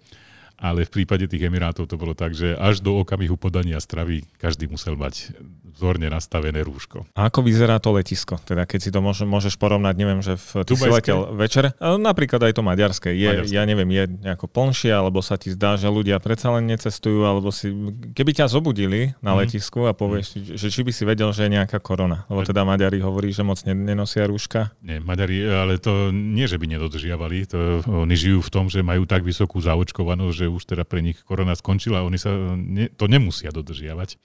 ale 0.63 0.87
v 0.87 0.93
prípade 1.03 1.27
tých 1.27 1.43
Emirátov 1.43 1.91
to 1.91 1.99
bolo 1.99 2.15
tak, 2.15 2.31
že 2.31 2.55
až 2.55 2.79
do 2.79 3.03
okamihu 3.03 3.35
podania 3.35 3.83
stravy 3.83 4.23
každý 4.39 4.71
musel 4.71 4.95
mať 4.95 5.35
vzorne 5.73 6.07
nastavené 6.07 6.61
rúško. 6.61 7.09
A 7.17 7.27
ako 7.27 7.43
vyzerá 7.43 7.81
to 7.81 7.91
letisko? 7.91 8.37
Teda 8.45 8.63
keď 8.69 8.79
si 8.79 8.89
to 8.93 9.01
môže, 9.01 9.25
môžeš 9.25 9.57
porovnať, 9.57 9.93
neviem, 9.97 10.21
že 10.21 10.37
v, 10.37 10.63
ty 10.63 10.73
si 10.77 10.87
letel 10.87 11.33
večer, 11.33 11.73
napríklad 11.81 12.39
aj 12.45 12.53
to 12.53 12.61
maďarské, 12.61 13.09
je, 13.11 13.29
maďarské. 13.43 13.55
ja 13.57 13.63
neviem, 13.65 13.89
je 13.89 14.03
nejako 14.21 14.45
plnšie, 14.47 14.93
alebo 14.93 15.19
sa 15.25 15.35
ti 15.35 15.49
zdá, 15.49 15.75
že 15.75 15.89
ľudia 15.89 16.21
predsa 16.21 16.53
len 16.53 16.69
necestujú, 16.69 17.25
alebo 17.25 17.49
si, 17.49 17.73
keby 18.13 18.31
ťa 18.37 18.45
zobudili 18.53 19.17
na 19.19 19.33
mm. 19.33 19.37
letisku 19.43 19.89
a 19.89 19.97
povieš, 19.97 20.37
mm. 20.37 20.61
že 20.61 20.67
či 20.69 20.81
by 20.85 20.91
si 20.93 21.03
vedel, 21.03 21.33
že 21.33 21.49
je 21.49 21.57
nejaká 21.57 21.81
korona, 21.81 22.29
lebo 22.29 22.45
teda 22.45 22.61
Maďari 22.61 23.01
hovorí, 23.01 23.33
že 23.33 23.41
moc 23.41 23.59
nenosia 23.65 24.29
rúška. 24.29 24.71
Nie, 24.85 25.01
Maďari, 25.01 25.41
ale 25.43 25.81
to 25.81 26.13
nie, 26.13 26.45
že 26.45 26.61
by 26.61 26.69
nedodržiavali, 26.77 27.37
to 27.49 27.81
oni 27.83 28.15
žijú 28.15 28.45
v 28.45 28.51
tom, 28.53 28.65
že 28.69 28.85
majú 28.85 29.09
tak 29.09 29.25
vysokú 29.25 29.57
zaočkovanosť, 29.59 30.35
že 30.37 30.45
už 30.47 30.63
teda 30.69 30.85
pre 30.85 31.01
nich 31.01 31.17
korona 31.25 31.57
skončila, 31.57 32.05
oni 32.05 32.21
sa 32.21 32.31
ne, 32.53 32.87
to 32.93 33.09
nemusia 33.09 33.49
dodržiavať 33.49 34.19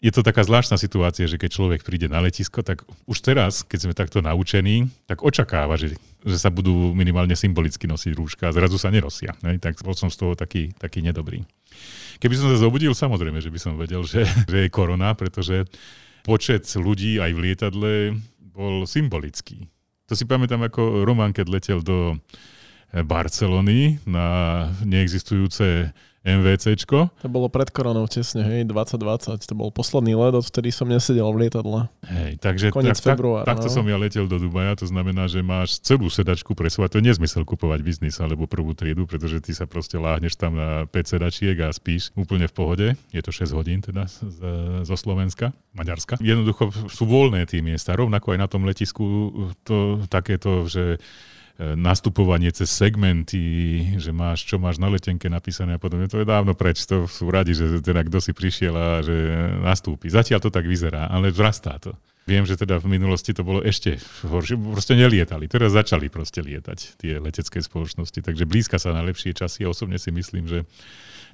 je 0.00 0.12
to 0.12 0.20
taká 0.20 0.44
zvláštna 0.44 0.76
situácia, 0.76 1.24
že 1.24 1.40
keď 1.40 1.50
človek 1.56 1.80
príde 1.80 2.06
na 2.06 2.20
letisko, 2.20 2.60
tak 2.60 2.84
už 3.08 3.18
teraz, 3.24 3.64
keď 3.64 3.78
sme 3.88 3.94
takto 3.96 4.20
naučení, 4.20 4.92
tak 5.08 5.24
očakáva, 5.24 5.80
že, 5.80 5.96
že 6.20 6.36
sa 6.36 6.52
budú 6.52 6.92
minimálne 6.92 7.32
symbolicky 7.32 7.88
nosiť 7.88 8.12
rúška 8.12 8.44
a 8.48 8.56
zrazu 8.56 8.76
sa 8.76 8.92
nerosia. 8.92 9.32
Ne? 9.40 9.56
Tak 9.56 9.80
bol 9.80 9.96
som 9.96 10.12
z 10.12 10.20
toho 10.20 10.32
taký, 10.36 10.76
taký 10.76 11.00
nedobrý. 11.00 11.42
Keby 12.20 12.34
som 12.36 12.48
sa 12.52 12.60
zobudil, 12.60 12.92
samozrejme, 12.92 13.40
že 13.40 13.52
by 13.52 13.58
som 13.60 13.80
vedel, 13.80 14.04
že, 14.04 14.28
že 14.50 14.68
je 14.68 14.72
korona, 14.72 15.16
pretože 15.16 15.64
počet 16.24 16.68
ľudí 16.76 17.16
aj 17.16 17.30
v 17.32 17.42
lietadle 17.42 17.92
bol 18.52 18.84
symbolický. 18.84 19.68
To 20.06 20.14
si 20.14 20.28
pamätám 20.28 20.62
ako 20.62 21.02
Roman, 21.02 21.34
keď 21.34 21.46
letel 21.50 21.80
do 21.82 22.16
Barcelony 22.94 23.98
na 24.06 24.70
neexistujúce 24.86 25.90
MVCčko. 26.26 27.14
To 27.22 27.28
bolo 27.30 27.46
pred 27.46 27.70
koronou 27.70 28.10
tesne, 28.10 28.42
hej, 28.42 28.66
2020. 28.66 29.46
To 29.46 29.54
bol 29.54 29.70
posledný 29.70 30.18
let, 30.18 30.34
odvtedy 30.34 30.74
som 30.74 30.90
nesedel 30.90 31.30
v 31.30 31.46
lietadle. 31.46 31.86
Hej, 32.02 32.42
takže 32.42 32.74
Konec 32.74 32.98
tak, 32.98 33.14
februára, 33.14 33.46
tak, 33.46 33.62
takto 33.62 33.70
no. 33.70 33.74
som 33.78 33.84
ja 33.86 33.94
letel 33.94 34.26
do 34.26 34.42
Dubaja, 34.42 34.74
to 34.74 34.90
znamená, 34.90 35.30
že 35.30 35.46
máš 35.46 35.78
celú 35.78 36.10
sedačku 36.10 36.58
pre 36.58 36.66
seba. 36.66 36.90
To 36.90 36.98
je 36.98 37.06
nezmysel 37.06 37.46
kupovať 37.46 37.80
biznis 37.86 38.18
alebo 38.18 38.50
prvú 38.50 38.74
triedu, 38.74 39.06
pretože 39.06 39.38
ty 39.38 39.54
sa 39.54 39.70
proste 39.70 40.02
láhneš 40.02 40.34
tam 40.34 40.58
na 40.58 40.90
5 40.90 41.14
sedačiek 41.14 41.54
a 41.62 41.70
spíš 41.70 42.10
úplne 42.18 42.50
v 42.50 42.54
pohode. 42.54 42.86
Je 43.14 43.22
to 43.22 43.30
6 43.30 43.54
hodín 43.54 43.78
teda 43.78 44.10
z, 44.10 44.18
zo 44.82 44.96
Slovenska, 44.98 45.54
Maďarska. 45.78 46.18
Jednoducho 46.18 46.74
sú 46.90 47.06
voľné 47.06 47.46
tie 47.46 47.62
miesta, 47.62 47.94
rovnako 47.94 48.34
aj 48.34 48.38
na 48.42 48.48
tom 48.50 48.66
letisku 48.66 49.04
to 49.62 50.02
takéto, 50.10 50.66
že 50.66 50.98
nastupovanie 51.56 52.52
cez 52.52 52.68
segmenty, 52.68 53.40
že 53.96 54.12
máš, 54.12 54.44
čo 54.44 54.60
máš 54.60 54.76
na 54.76 54.92
letenke 54.92 55.32
napísané 55.32 55.76
a 55.76 55.80
podobne. 55.80 56.04
To 56.12 56.20
je 56.20 56.28
dávno 56.28 56.52
preč, 56.52 56.84
to 56.84 57.08
sú 57.08 57.32
radi, 57.32 57.56
že 57.56 57.80
teda 57.80 58.04
kto 58.04 58.20
si 58.20 58.36
prišiel 58.36 58.74
a 58.76 59.00
že 59.00 59.16
nastúpi. 59.64 60.12
Zatiaľ 60.12 60.44
to 60.44 60.50
tak 60.52 60.68
vyzerá, 60.68 61.08
ale 61.08 61.32
vzrastá 61.32 61.80
to. 61.80 61.96
Viem, 62.26 62.42
že 62.42 62.58
teda 62.58 62.82
v 62.82 62.90
minulosti 62.90 63.30
to 63.30 63.46
bolo 63.46 63.62
ešte 63.62 64.02
horšie, 64.26 64.58
proste 64.58 64.98
nelietali. 64.98 65.46
Teraz 65.46 65.72
začali 65.72 66.10
proste 66.10 66.42
lietať 66.42 66.98
tie 66.98 67.22
letecké 67.22 67.62
spoločnosti, 67.62 68.18
takže 68.18 68.44
blízka 68.44 68.82
sa 68.82 68.90
na 68.90 69.00
lepšie 69.06 69.30
časy 69.30 69.62
osobne 69.62 69.96
si 69.96 70.10
myslím, 70.10 70.50
že 70.50 70.66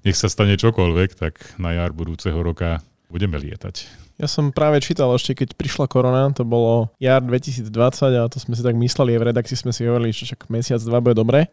nech 0.04 0.14
sa 0.14 0.28
stane 0.28 0.54
čokoľvek, 0.60 1.10
tak 1.16 1.56
na 1.56 1.72
jar 1.72 1.96
budúceho 1.96 2.36
roka 2.44 2.84
budeme 3.12 3.36
lietať. 3.36 3.84
Ja 4.16 4.24
som 4.24 4.48
práve 4.48 4.80
čítal 4.80 5.12
ešte, 5.12 5.36
keď 5.36 5.52
prišla 5.52 5.84
korona, 5.84 6.32
to 6.32 6.48
bolo 6.48 6.88
jar 6.96 7.20
2020 7.20 7.68
a 8.16 8.24
to 8.32 8.40
sme 8.40 8.56
si 8.56 8.64
tak 8.64 8.72
mysleli, 8.72 9.20
v 9.20 9.28
redakcii 9.28 9.60
sme 9.60 9.72
si 9.76 9.84
hovorili, 9.84 10.16
že 10.16 10.32
však 10.32 10.48
mesiac, 10.48 10.80
dva 10.80 11.04
bude 11.04 11.20
dobre. 11.20 11.52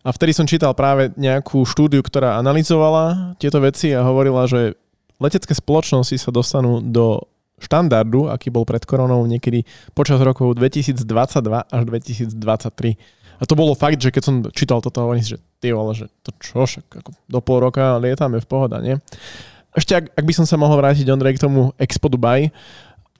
A 0.00 0.08
vtedy 0.10 0.32
som 0.32 0.48
čítal 0.48 0.72
práve 0.72 1.12
nejakú 1.14 1.62
štúdiu, 1.62 2.00
ktorá 2.00 2.40
analyzovala 2.40 3.36
tieto 3.36 3.60
veci 3.60 3.92
a 3.92 4.00
hovorila, 4.00 4.48
že 4.48 4.74
letecké 5.20 5.52
spoločnosti 5.52 6.16
sa 6.16 6.32
dostanú 6.32 6.80
do 6.80 7.20
štandardu, 7.60 8.32
aký 8.32 8.48
bol 8.48 8.64
pred 8.64 8.80
koronou 8.88 9.20
niekedy 9.28 9.68
počas 9.92 10.16
rokov 10.24 10.56
2022 10.56 11.04
až 11.68 11.82
2023. 11.84 12.96
A 13.40 13.44
to 13.44 13.52
bolo 13.56 13.76
fakt, 13.76 14.00
že 14.00 14.08
keď 14.08 14.22
som 14.24 14.34
čítal 14.52 14.80
toto, 14.80 15.04
hovorím 15.04 15.24
si, 15.24 15.36
že 15.36 15.40
ty 15.60 15.72
vole, 15.72 15.92
že 15.92 16.08
to 16.24 16.32
čo, 16.40 16.64
však 16.64 17.04
ako 17.04 17.10
do 17.28 17.40
pol 17.44 17.60
roka 17.60 18.00
lietame 18.00 18.40
v 18.40 18.48
pohoda, 18.48 18.80
nie? 18.80 18.96
Ešte 19.74 19.92
ak, 19.94 20.04
ak 20.18 20.24
by 20.26 20.34
som 20.34 20.46
sa 20.46 20.58
mohol 20.58 20.78
vrátiť, 20.82 21.06
Ondrej, 21.06 21.38
k 21.38 21.44
tomu 21.46 21.70
Expo 21.78 22.10
Dubai, 22.10 22.50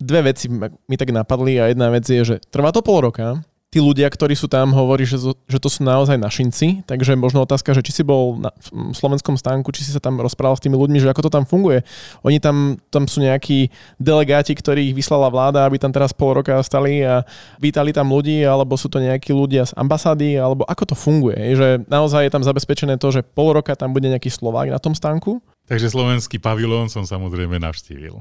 dve 0.01 0.33
veci 0.33 0.49
mi 0.51 0.97
tak 0.97 1.13
napadli 1.13 1.61
a 1.61 1.71
jedna 1.71 1.93
vec 1.93 2.09
je, 2.09 2.23
že 2.25 2.37
trvá 2.51 2.73
to 2.73 2.81
pol 2.81 3.05
roka, 3.05 3.39
tí 3.71 3.79
ľudia, 3.79 4.11
ktorí 4.11 4.35
sú 4.35 4.51
tam, 4.51 4.75
hovorí, 4.75 5.07
že, 5.07 5.15
že 5.47 5.59
to 5.63 5.71
sú 5.71 5.87
naozaj 5.87 6.19
našinci, 6.19 6.83
takže 6.91 7.15
možno 7.15 7.47
otázka, 7.47 7.71
že 7.71 7.87
či 7.87 7.95
si 7.95 8.03
bol 8.03 8.43
na, 8.43 8.51
v 8.59 8.91
slovenskom 8.91 9.39
stánku, 9.39 9.71
či 9.71 9.87
si 9.87 9.95
sa 9.95 10.03
tam 10.03 10.19
rozprával 10.19 10.59
s 10.59 10.65
tými 10.67 10.75
ľuďmi, 10.75 10.99
že 10.99 11.07
ako 11.07 11.31
to 11.31 11.35
tam 11.39 11.47
funguje. 11.47 11.87
Oni 12.27 12.43
tam, 12.43 12.83
tam 12.91 13.07
sú 13.07 13.23
nejakí 13.23 13.71
delegáti, 14.03 14.59
ktorých 14.59 14.91
vyslala 14.91 15.31
vláda, 15.31 15.63
aby 15.63 15.79
tam 15.79 15.95
teraz 15.95 16.11
pol 16.11 16.43
roka 16.43 16.59
stali 16.67 17.07
a 17.07 17.23
vítali 17.63 17.95
tam 17.95 18.11
ľudí, 18.11 18.43
alebo 18.43 18.75
sú 18.75 18.91
to 18.91 18.99
nejakí 18.99 19.31
ľudia 19.31 19.63
z 19.71 19.73
ambasády, 19.79 20.35
alebo 20.35 20.67
ako 20.67 20.91
to 20.91 20.97
funguje. 20.99 21.39
Že 21.55 21.87
naozaj 21.87 22.27
je 22.27 22.35
tam 22.35 22.43
zabezpečené 22.43 22.99
to, 22.99 23.15
že 23.15 23.23
pol 23.23 23.55
roka 23.55 23.79
tam 23.79 23.95
bude 23.95 24.11
nejaký 24.11 24.35
Slovák 24.35 24.75
na 24.75 24.83
tom 24.83 24.99
stánku 24.99 25.39
Takže 25.71 25.87
slovenský 25.87 26.43
pavilón 26.43 26.91
som 26.91 27.07
samozrejme 27.07 27.63
navštívil. 27.63 28.19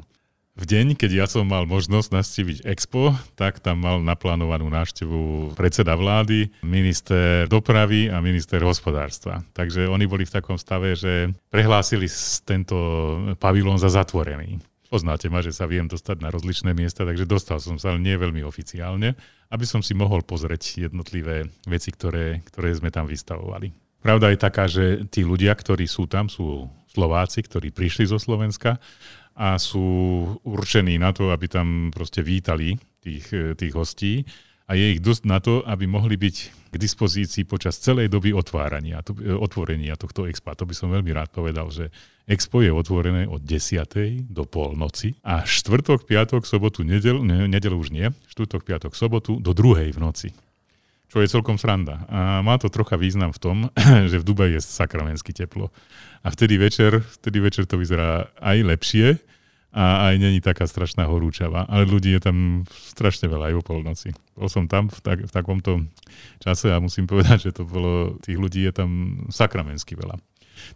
V 0.53 0.63
deň, 0.69 0.93
keď 0.93 1.11
ja 1.23 1.25
som 1.25 1.49
mal 1.49 1.65
možnosť 1.65 2.13
navštíviť 2.13 2.57
Expo, 2.61 3.17
tak 3.33 3.57
tam 3.57 3.81
mal 3.81 3.97
naplánovanú 4.05 4.69
návštevu 4.69 5.55
predseda 5.57 5.97
vlády, 5.97 6.53
minister 6.61 7.49
dopravy 7.49 8.05
a 8.13 8.21
minister 8.21 8.61
hospodárstva. 8.61 9.41
Takže 9.57 9.89
oni 9.89 10.05
boli 10.05 10.29
v 10.29 10.35
takom 10.35 10.61
stave, 10.61 10.93
že 10.93 11.33
prehlásili 11.49 12.05
tento 12.45 12.77
pavilón 13.41 13.81
za 13.81 13.89
zatvorený. 13.89 14.61
Poznáte 14.93 15.25
ma, 15.33 15.41
že 15.41 15.49
sa 15.49 15.65
viem 15.65 15.89
dostať 15.89 16.21
na 16.21 16.29
rozličné 16.29 16.77
miesta, 16.77 17.01
takže 17.01 17.25
dostal 17.25 17.57
som 17.57 17.81
sa, 17.81 17.97
ale 17.97 18.03
nie 18.03 18.13
veľmi 18.13 18.45
oficiálne, 18.45 19.17
aby 19.49 19.65
som 19.65 19.81
si 19.81 19.97
mohol 19.97 20.21
pozrieť 20.21 20.85
jednotlivé 20.85 21.49
veci, 21.65 21.89
ktoré, 21.89 22.45
ktoré 22.45 22.77
sme 22.77 22.93
tam 22.93 23.09
vystavovali. 23.09 23.73
Pravda 24.05 24.31
je 24.31 24.37
taká, 24.37 24.69
že 24.69 25.07
tí 25.09 25.25
ľudia, 25.25 25.51
ktorí 25.57 25.89
sú 25.89 26.05
tam, 26.05 26.29
sú 26.29 26.71
Slováci, 26.89 27.46
ktorí 27.46 27.69
prišli 27.69 28.10
zo 28.10 28.17
Slovenska 28.17 28.81
a 29.38 29.55
sú 29.62 29.86
určení 30.41 30.98
na 30.98 31.13
to, 31.13 31.29
aby 31.29 31.46
tam 31.46 31.93
proste 31.93 32.25
vítali 32.25 32.75
tých, 33.00 33.55
tých 33.55 33.74
hostí 33.77 34.25
a 34.69 34.77
je 34.77 34.98
ich 34.98 35.01
dosť 35.01 35.24
na 35.25 35.38
to, 35.41 35.62
aby 35.65 35.86
mohli 35.89 36.17
byť 36.17 36.36
k 36.69 36.75
dispozícii 36.77 37.50
počas 37.50 37.81
celej 37.81 38.13
doby 38.13 38.29
otvárania, 38.29 39.01
to, 39.01 39.17
otvorenia 39.17 39.98
tohto 39.98 40.29
expa. 40.29 40.53
To 40.53 40.69
by 40.69 40.74
som 40.77 40.93
veľmi 40.93 41.10
rád 41.10 41.34
povedal, 41.34 41.74
že 41.74 41.89
expo 42.29 42.62
je 42.62 42.69
otvorené 42.69 43.25
od 43.25 43.41
10. 43.41 44.29
do 44.29 44.46
polnoci 44.46 45.17
a 45.25 45.41
štvrtok, 45.41 46.05
piatok, 46.05 46.46
sobotu, 46.46 46.86
nedel, 46.86 47.25
ne, 47.25 47.50
nedel 47.50 47.74
už 47.74 47.89
nie, 47.89 48.13
štvrtok, 48.29 48.62
piatok, 48.62 48.93
sobotu 48.93 49.41
do 49.41 49.58
druhej 49.58 49.89
v 49.89 50.01
noci 50.01 50.29
čo 51.09 51.25
je 51.25 51.27
celkom 51.27 51.57
sranda. 51.57 52.05
A 52.05 52.45
má 52.45 52.55
to 52.61 52.69
trocha 52.69 52.95
význam 52.95 53.33
v 53.33 53.41
tom, 53.41 53.57
že 54.11 54.21
v 54.21 54.27
Dubaji 54.27 54.57
je 54.57 54.61
sakramensky 54.61 55.33
teplo. 55.33 55.73
A 56.21 56.29
vtedy 56.29 56.61
večer, 56.61 57.01
vtedy 57.19 57.41
večer 57.41 57.65
to 57.65 57.81
vyzerá 57.81 58.29
aj 58.37 58.57
lepšie 58.61 59.17
a 59.69 60.09
aj 60.09 60.15
není 60.17 60.41
taká 60.41 60.65
strašná 60.65 61.05
horúčava. 61.09 61.65
Ale 61.65 61.89
ľudí 61.89 62.13
je 62.13 62.21
tam 62.21 62.37
strašne 62.69 63.29
veľa 63.29 63.53
aj 63.53 63.55
o 63.57 63.65
polnoci. 63.65 64.09
Bol 64.37 64.49
som 64.49 64.69
tam 64.69 64.89
v, 64.89 64.97
tak, 65.01 65.17
v 65.25 65.31
takomto 65.33 65.85
čase 66.41 66.69
a 66.69 66.81
musím 66.81 67.09
povedať, 67.09 67.37
že 67.49 67.51
to 67.57 67.65
bolo, 67.65 68.17
tých 68.21 68.37
ľudí 68.37 68.69
je 68.69 68.73
tam 68.73 68.89
sakramensky 69.33 69.97
veľa. 69.97 70.17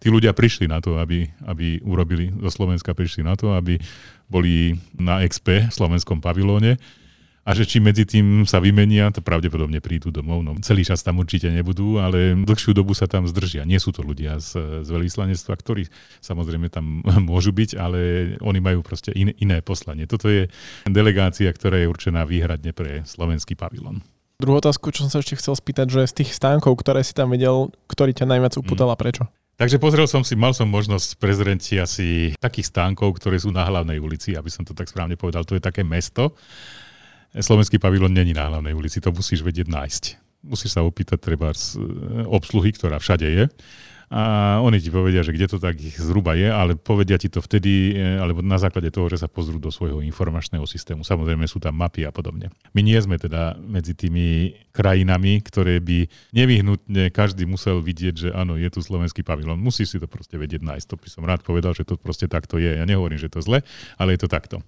tí 0.02 0.10
ľudia 0.10 0.34
prišli 0.34 0.66
na 0.66 0.82
to, 0.82 0.98
aby, 0.98 1.30
aby 1.46 1.78
urobili, 1.86 2.34
zo 2.42 2.50
Slovenska 2.50 2.98
prišli 2.98 3.22
na 3.22 3.38
to, 3.38 3.54
aby 3.54 3.78
boli 4.32 4.82
na 4.98 5.22
XP 5.22 5.70
v 5.70 5.74
slovenskom 5.74 6.24
pavilóne 6.24 6.82
a 7.44 7.52
že 7.52 7.68
či 7.68 7.84
medzi 7.84 8.08
tým 8.08 8.48
sa 8.48 8.64
vymenia, 8.64 9.12
to 9.12 9.20
pravdepodobne 9.20 9.84
prídu 9.84 10.16
domov. 10.16 10.48
No, 10.48 10.56
celý 10.64 10.88
čas 10.88 11.04
tam 11.04 11.20
určite 11.20 11.52
nebudú, 11.52 12.00
ale 12.00 12.40
dlhšiu 12.40 12.72
dobu 12.72 12.96
sa 12.96 13.04
tam 13.04 13.28
zdržia. 13.28 13.68
Nie 13.68 13.84
sú 13.84 13.92
to 13.92 14.00
ľudia 14.00 14.40
z, 14.40 14.84
z 14.84 14.90
veľvyslanectva, 14.90 15.52
ktorí 15.52 15.92
samozrejme 16.24 16.72
tam 16.72 17.04
môžu 17.30 17.52
byť, 17.52 17.76
ale 17.76 18.00
oni 18.40 18.60
majú 18.64 18.80
proste 18.80 19.12
in, 19.12 19.36
iné 19.44 19.60
poslanie. 19.60 20.08
Toto 20.08 20.32
je 20.32 20.48
delegácia, 20.88 21.52
ktorá 21.52 21.84
je 21.84 21.92
určená 21.92 22.24
výhradne 22.24 22.72
pre 22.72 23.04
slovenský 23.04 23.60
pavilon. 23.60 24.00
Druhú 24.40 24.64
otázku, 24.64 24.92
čo 24.96 25.08
som 25.08 25.12
sa 25.12 25.20
ešte 25.20 25.40
chcel 25.40 25.56
spýtať, 25.56 25.88
že 25.88 26.02
z 26.10 26.14
tých 26.24 26.32
stánkov, 26.36 26.80
ktoré 26.80 27.04
si 27.04 27.12
tam 27.12 27.32
videl, 27.32 27.72
ktorý 27.92 28.16
ťa 28.16 28.28
najviac 28.28 28.56
uputal 28.60 28.88
a 28.92 28.98
prečo? 28.98 29.28
Takže 29.54 29.78
pozrel 29.78 30.10
som 30.10 30.26
si, 30.26 30.34
mal 30.34 30.52
som 30.58 30.66
možnosť 30.66 31.22
prezrieť 31.22 31.86
asi 31.86 32.34
takých 32.42 32.74
stánkov, 32.74 33.22
ktoré 33.22 33.38
sú 33.38 33.54
na 33.54 33.62
hlavnej 33.62 34.02
ulici, 34.02 34.34
aby 34.34 34.50
som 34.50 34.66
to 34.66 34.74
tak 34.74 34.90
správne 34.90 35.14
povedal. 35.14 35.46
To 35.46 35.54
je 35.54 35.62
také 35.62 35.86
mesto, 35.86 36.34
slovenský 37.40 37.82
pavilon 37.82 38.14
není 38.14 38.34
na 38.36 38.46
hlavnej 38.46 38.78
ulici, 38.78 39.02
to 39.02 39.10
musíš 39.10 39.42
vedieť 39.42 39.66
nájsť. 39.66 40.04
Musíš 40.44 40.76
sa 40.76 40.84
opýtať 40.84 41.24
treba 41.24 41.56
z 41.56 41.80
e, 41.80 41.82
obsluhy, 42.28 42.76
ktorá 42.76 43.00
všade 43.00 43.26
je. 43.26 43.44
A 44.14 44.62
oni 44.62 44.78
ti 44.78 44.94
povedia, 44.94 45.26
že 45.26 45.34
kde 45.34 45.50
to 45.50 45.58
tak 45.58 45.82
zhruba 45.82 46.38
je, 46.38 46.46
ale 46.46 46.78
povedia 46.78 47.18
ti 47.18 47.34
to 47.34 47.42
vtedy, 47.42 47.98
e, 47.98 48.22
alebo 48.22 48.46
na 48.46 48.62
základe 48.62 48.94
toho, 48.94 49.10
že 49.10 49.18
sa 49.18 49.26
pozrú 49.26 49.58
do 49.58 49.74
svojho 49.74 50.06
informačného 50.06 50.62
systému. 50.70 51.02
Samozrejme 51.02 51.50
sú 51.50 51.58
tam 51.58 51.74
mapy 51.74 52.06
a 52.06 52.14
podobne. 52.14 52.54
My 52.78 52.86
nie 52.86 53.00
sme 53.02 53.18
teda 53.18 53.58
medzi 53.58 53.98
tými 53.98 54.54
krajinami, 54.70 55.42
ktoré 55.42 55.82
by 55.82 56.06
nevyhnutne 56.30 57.10
každý 57.10 57.50
musel 57.50 57.82
vidieť, 57.82 58.14
že 58.14 58.30
áno, 58.30 58.54
je 58.54 58.70
tu 58.70 58.86
slovenský 58.86 59.26
pavilon. 59.26 59.58
Musíš 59.58 59.96
si 59.96 59.98
to 59.98 60.06
proste 60.06 60.38
vedieť 60.38 60.62
nájsť. 60.62 60.86
To 60.94 60.96
by 61.02 61.08
som 61.10 61.24
rád 61.26 61.42
povedal, 61.42 61.74
že 61.74 61.82
to 61.82 61.98
proste 61.98 62.30
takto 62.30 62.62
je. 62.62 62.70
Ja 62.78 62.86
nehovorím, 62.86 63.18
že 63.18 63.34
to 63.34 63.42
zle, 63.42 63.66
ale 63.98 64.14
je 64.14 64.20
to 64.22 64.30
takto. 64.30 64.62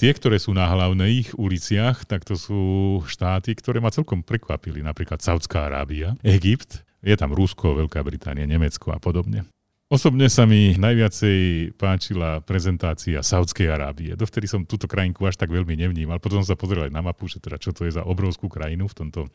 Tie, 0.00 0.16
ktoré 0.16 0.40
sú 0.40 0.56
na 0.56 0.64
hlavných 0.64 1.36
uliciach, 1.36 2.08
tak 2.08 2.24
to 2.24 2.32
sú 2.32 2.60
štáty, 3.04 3.52
ktoré 3.52 3.84
ma 3.84 3.92
celkom 3.92 4.24
prekvapili. 4.24 4.80
Napríklad 4.80 5.20
Saudská 5.20 5.68
Arábia, 5.68 6.16
Egypt, 6.24 6.80
je 7.04 7.12
tam 7.12 7.36
Rusko, 7.36 7.76
Veľká 7.84 8.00
Británia, 8.00 8.48
Nemecko 8.48 8.96
a 8.96 8.98
podobne. 8.98 9.44
Osobne 9.92 10.32
sa 10.32 10.48
mi 10.48 10.72
najviacej 10.72 11.74
páčila 11.76 12.40
prezentácia 12.40 13.20
Saudskej 13.20 13.68
Arábie. 13.68 14.16
Dovtedy 14.16 14.48
som 14.48 14.64
túto 14.64 14.88
krajinku 14.88 15.20
až 15.28 15.36
tak 15.36 15.52
veľmi 15.52 15.76
nevnímal. 15.76 16.16
Potom 16.16 16.40
som 16.40 16.54
sa 16.54 16.56
pozrel 16.56 16.88
aj 16.88 16.96
na 16.96 17.04
mapu, 17.04 17.28
že 17.28 17.36
teda 17.36 17.60
čo 17.60 17.76
to 17.76 17.84
je 17.84 17.92
za 17.92 18.00
obrovskú 18.00 18.48
krajinu 18.48 18.88
v 18.88 18.96
tomto 19.04 19.28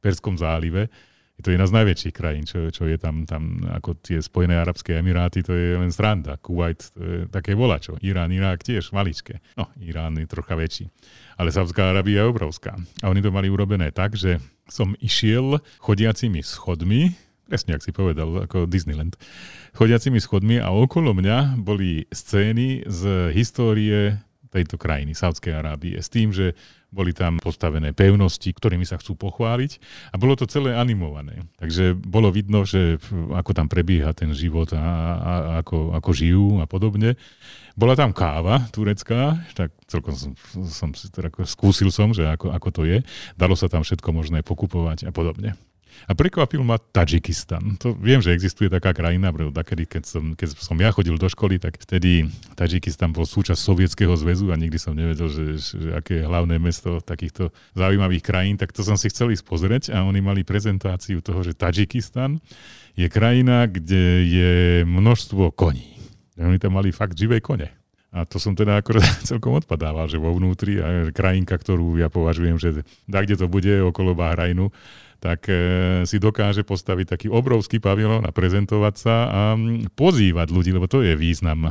Perskom 0.00 0.40
zálive 0.40 0.88
je 1.36 1.42
to 1.44 1.52
jedna 1.52 1.68
z 1.68 1.76
najväčších 1.76 2.14
krajín, 2.16 2.48
čo, 2.48 2.72
čo 2.72 2.88
je 2.88 2.96
tam, 2.96 3.28
tam 3.28 3.60
ako 3.68 4.00
tie 4.00 4.24
Spojené 4.24 4.56
Arabské 4.56 4.96
Emiráty, 4.96 5.44
to 5.44 5.52
je 5.52 5.76
len 5.76 5.92
sranda. 5.92 6.40
Kuwait, 6.40 6.80
to 6.96 7.00
je 7.04 7.18
také 7.28 7.52
volačo. 7.52 8.00
Irán, 8.00 8.32
Irák 8.32 8.64
tiež 8.64 8.88
maličké. 8.96 9.44
No, 9.60 9.68
Irán 9.76 10.16
je 10.16 10.24
trocha 10.24 10.56
väčší. 10.56 10.88
Ale 11.36 11.52
Saudská 11.52 11.92
Arábia 11.92 12.24
je 12.24 12.32
obrovská. 12.32 12.80
A 13.04 13.12
oni 13.12 13.20
to 13.20 13.28
mali 13.28 13.52
urobené 13.52 13.92
tak, 13.92 14.16
že 14.16 14.40
som 14.64 14.96
išiel 14.96 15.60
chodiacimi 15.84 16.40
schodmi, 16.40 17.12
presne 17.44 17.76
ak 17.76 17.84
si 17.84 17.92
povedal, 17.92 18.48
ako 18.48 18.64
Disneyland, 18.64 19.20
chodiacimi 19.76 20.18
schodmi 20.18 20.56
a 20.56 20.72
okolo 20.72 21.12
mňa 21.12 21.60
boli 21.60 22.08
scény 22.08 22.88
z 22.88 23.30
histórie 23.36 24.24
tejto 24.50 24.80
krajiny, 24.80 25.12
Saudskej 25.12 25.52
Arábie, 25.52 26.00
s 26.00 26.08
tým, 26.08 26.32
že 26.32 26.56
boli 26.96 27.12
tam 27.12 27.36
postavené 27.36 27.92
pevnosti, 27.92 28.48
ktorými 28.48 28.88
sa 28.88 28.96
chcú 28.96 29.12
pochváliť 29.20 29.76
a 30.10 30.16
bolo 30.16 30.32
to 30.32 30.48
celé 30.48 30.72
animované. 30.72 31.44
Takže 31.60 31.92
bolo 31.92 32.32
vidno, 32.32 32.64
že 32.64 32.96
ako 33.12 33.52
tam 33.52 33.68
prebieha 33.68 34.16
ten 34.16 34.32
život 34.32 34.72
a, 34.72 34.80
a 34.80 35.32
ako, 35.60 35.92
ako 36.00 36.10
žijú 36.16 36.64
a 36.64 36.66
podobne. 36.66 37.20
Bola 37.76 37.92
tam 37.92 38.16
káva 38.16 38.64
turecká, 38.72 39.44
tak 39.52 39.76
celkom 39.84 40.16
som, 40.16 40.32
som 40.64 40.96
si 40.96 41.12
teda 41.12 41.28
skúsil 41.44 41.92
som, 41.92 42.16
že 42.16 42.24
ako, 42.24 42.48
ako 42.56 42.68
to 42.72 42.82
je. 42.88 43.04
Dalo 43.36 43.52
sa 43.52 43.68
tam 43.68 43.84
všetko 43.84 44.08
možné 44.16 44.40
pokupovať 44.40 45.04
a 45.04 45.12
podobne. 45.12 45.52
A 46.04 46.12
prekvapil 46.12 46.60
ma 46.60 46.76
Tadžikistan. 46.76 47.80
To 47.80 47.96
viem, 47.96 48.20
že 48.20 48.36
existuje 48.36 48.68
taká 48.68 48.92
krajina, 48.92 49.32
keď 49.32 50.04
som, 50.04 50.36
keď 50.36 50.48
som 50.60 50.76
ja 50.76 50.92
chodil 50.92 51.16
do 51.16 51.26
školy, 51.26 51.56
tak 51.56 51.80
vtedy 51.80 52.28
Tadžikistan 52.54 53.16
bol 53.16 53.24
súčasť 53.24 53.56
Sovietskeho 53.56 54.12
zväzu 54.14 54.52
a 54.52 54.60
nikdy 54.60 54.76
som 54.76 54.92
nevedel, 54.92 55.32
že, 55.32 55.44
že 55.58 55.90
aké 55.96 56.20
je 56.20 56.28
hlavné 56.28 56.60
mesto 56.60 57.00
takýchto 57.00 57.50
zaujímavých 57.72 58.22
krajín, 58.22 58.60
tak 58.60 58.76
to 58.76 58.84
som 58.84 59.00
si 59.00 59.08
chcel 59.08 59.32
ísť 59.32 59.44
pozrieť 59.48 59.84
a 59.96 60.04
oni 60.04 60.20
mali 60.20 60.44
prezentáciu 60.44 61.24
toho, 61.24 61.40
že 61.40 61.56
Tadžikistan 61.56 62.38
je 62.96 63.08
krajina, 63.08 63.64
kde 63.66 64.04
je 64.24 64.52
množstvo 64.84 65.52
koní. 65.52 65.96
Oni 66.36 66.60
tam 66.60 66.76
mali 66.76 66.92
fakt 66.92 67.16
živé 67.16 67.40
kone. 67.40 67.72
A 68.16 68.24
to 68.24 68.40
som 68.40 68.56
teda 68.56 68.80
akorát 68.80 69.04
celkom 69.28 69.60
odpadával, 69.60 70.08
že 70.08 70.16
vo 70.16 70.32
vnútri 70.32 70.80
a 70.80 71.12
krajinka, 71.12 71.60
ktorú 71.60 72.00
ja 72.00 72.08
považujem, 72.08 72.56
že 72.56 72.80
tak, 73.04 73.28
kde 73.28 73.36
to 73.36 73.46
bude 73.50 73.72
okolo 73.84 74.16
Bahrajnu, 74.16 74.72
tak 75.20 75.48
e, 75.48 75.54
si 76.04 76.16
dokáže 76.20 76.62
postaviť 76.62 77.06
taký 77.16 77.26
obrovský 77.32 77.80
pavilón 77.80 78.24
a 78.24 78.30
prezentovať 78.30 78.94
sa 78.94 79.16
a 79.26 79.40
pozývať 79.96 80.48
ľudí, 80.52 80.70
lebo 80.72 80.86
to 80.86 81.00
je 81.00 81.16
význam 81.16 81.66
e, 81.66 81.70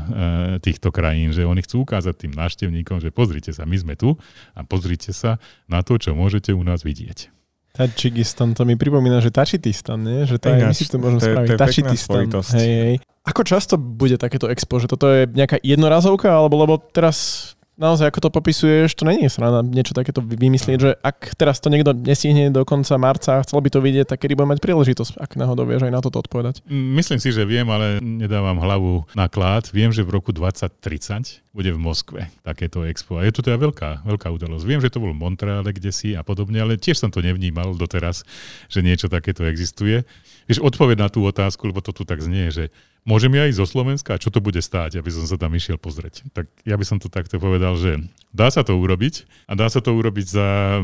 týchto 0.62 0.90
krajín, 0.90 1.32
že 1.32 1.46
oni 1.46 1.62
chcú 1.64 1.86
ukázať 1.86 2.28
tým 2.28 2.34
návštevníkom, 2.34 3.00
že 3.00 3.14
pozrite 3.14 3.54
sa, 3.54 3.64
my 3.70 3.78
sme 3.78 3.94
tu 3.94 4.18
a 4.58 4.62
pozrite 4.66 5.14
sa 5.14 5.38
na 5.70 5.86
to, 5.86 5.98
čo 6.02 6.18
môžete 6.18 6.52
u 6.52 6.62
nás 6.66 6.82
vidieť. 6.82 7.36
Tačikistan, 7.76 8.56
to 8.56 8.64
mi 8.64 8.80
pripomína, 8.80 9.20
že 9.20 9.36
Tačitistan, 9.36 10.00
nie? 10.00 10.24
Že 10.24 10.40
to 10.40 10.46
aj 10.48 10.60
my 10.64 10.76
si 10.76 10.86
to 10.88 10.96
môžeme 10.96 11.20
spraviť. 11.20 11.50
To 11.52 11.60
Tačitistan. 11.60 12.24
Hej, 12.56 12.72
hej. 12.72 12.96
Ako 13.28 13.42
často 13.44 13.76
bude 13.76 14.16
takéto 14.16 14.48
expo? 14.48 14.80
Že 14.80 14.88
toto 14.88 15.12
je 15.12 15.28
nejaká 15.28 15.60
jednorazovka? 15.60 16.32
Alebo 16.32 16.56
lebo 16.56 16.80
teraz 16.80 17.52
naozaj, 17.76 18.12
ako 18.12 18.20
to 18.28 18.30
popisuješ, 18.32 18.96
to 18.96 19.04
není 19.04 19.28
sranda 19.28 19.64
niečo 19.64 19.92
takéto 19.92 20.24
vymyslieť, 20.24 20.78
že 20.80 20.92
ak 21.00 21.36
teraz 21.36 21.60
to 21.60 21.68
niekto 21.68 21.92
nesihne 21.92 22.52
do 22.52 22.64
konca 22.64 22.96
marca 22.96 23.40
a 23.40 23.44
chcel 23.44 23.60
by 23.60 23.70
to 23.72 23.80
vidieť, 23.84 24.16
tak 24.16 24.24
kedy 24.24 24.36
bude 24.36 24.52
mať 24.56 24.60
príležitosť, 24.64 25.20
ak 25.20 25.36
náhodou 25.36 25.68
vieš 25.68 25.88
aj 25.88 25.94
na 25.94 26.02
toto 26.04 26.24
odpovedať. 26.24 26.64
Myslím 26.72 27.20
si, 27.20 27.36
že 27.36 27.44
viem, 27.44 27.68
ale 27.68 28.00
nedávam 28.00 28.58
hlavu 28.60 29.08
na 29.14 29.28
klad. 29.28 29.68
Viem, 29.76 29.92
že 29.92 30.04
v 30.04 30.16
roku 30.16 30.32
2030 30.32 31.44
bude 31.56 31.72
v 31.72 31.80
Moskve 31.80 32.22
takéto 32.44 32.84
expo. 32.84 33.20
A 33.20 33.24
je 33.24 33.32
to 33.32 33.44
teda 33.44 33.56
veľká, 33.56 34.04
veľká 34.04 34.28
udalosť. 34.28 34.64
Viem, 34.68 34.84
že 34.84 34.92
to 34.92 35.00
bol 35.00 35.16
v 35.16 35.20
Montreale 35.24 35.72
kde 35.72 35.92
si 35.92 36.12
a 36.16 36.24
podobne, 36.24 36.60
ale 36.60 36.76
tiež 36.76 37.00
som 37.00 37.12
to 37.12 37.24
nevnímal 37.24 37.76
doteraz, 37.80 38.28
že 38.68 38.84
niečo 38.84 39.08
takéto 39.08 39.48
existuje. 39.48 40.04
Vieš, 40.52 40.60
odpoveď 40.62 40.98
na 41.00 41.10
tú 41.10 41.24
otázku, 41.24 41.72
lebo 41.72 41.80
to 41.80 41.96
tu 41.96 42.04
tak 42.04 42.20
znie, 42.20 42.52
že 42.52 42.70
Môžem 43.06 43.38
ja 43.38 43.46
ísť 43.46 43.62
zo 43.62 43.70
Slovenska? 43.70 44.18
Čo 44.18 44.34
to 44.34 44.42
bude 44.42 44.58
stáť, 44.58 44.98
aby 44.98 45.14
som 45.14 45.30
sa 45.30 45.38
tam 45.38 45.54
išiel 45.54 45.78
pozrieť? 45.78 46.26
Tak 46.34 46.50
ja 46.66 46.74
by 46.74 46.82
som 46.82 46.98
to 46.98 47.06
takto 47.06 47.38
povedal, 47.38 47.78
že 47.78 48.02
dá 48.34 48.50
sa 48.50 48.66
to 48.66 48.74
urobiť 48.74 49.30
a 49.46 49.54
dá 49.54 49.70
sa 49.70 49.78
to 49.78 49.94
urobiť 49.94 50.26
za 50.26 50.82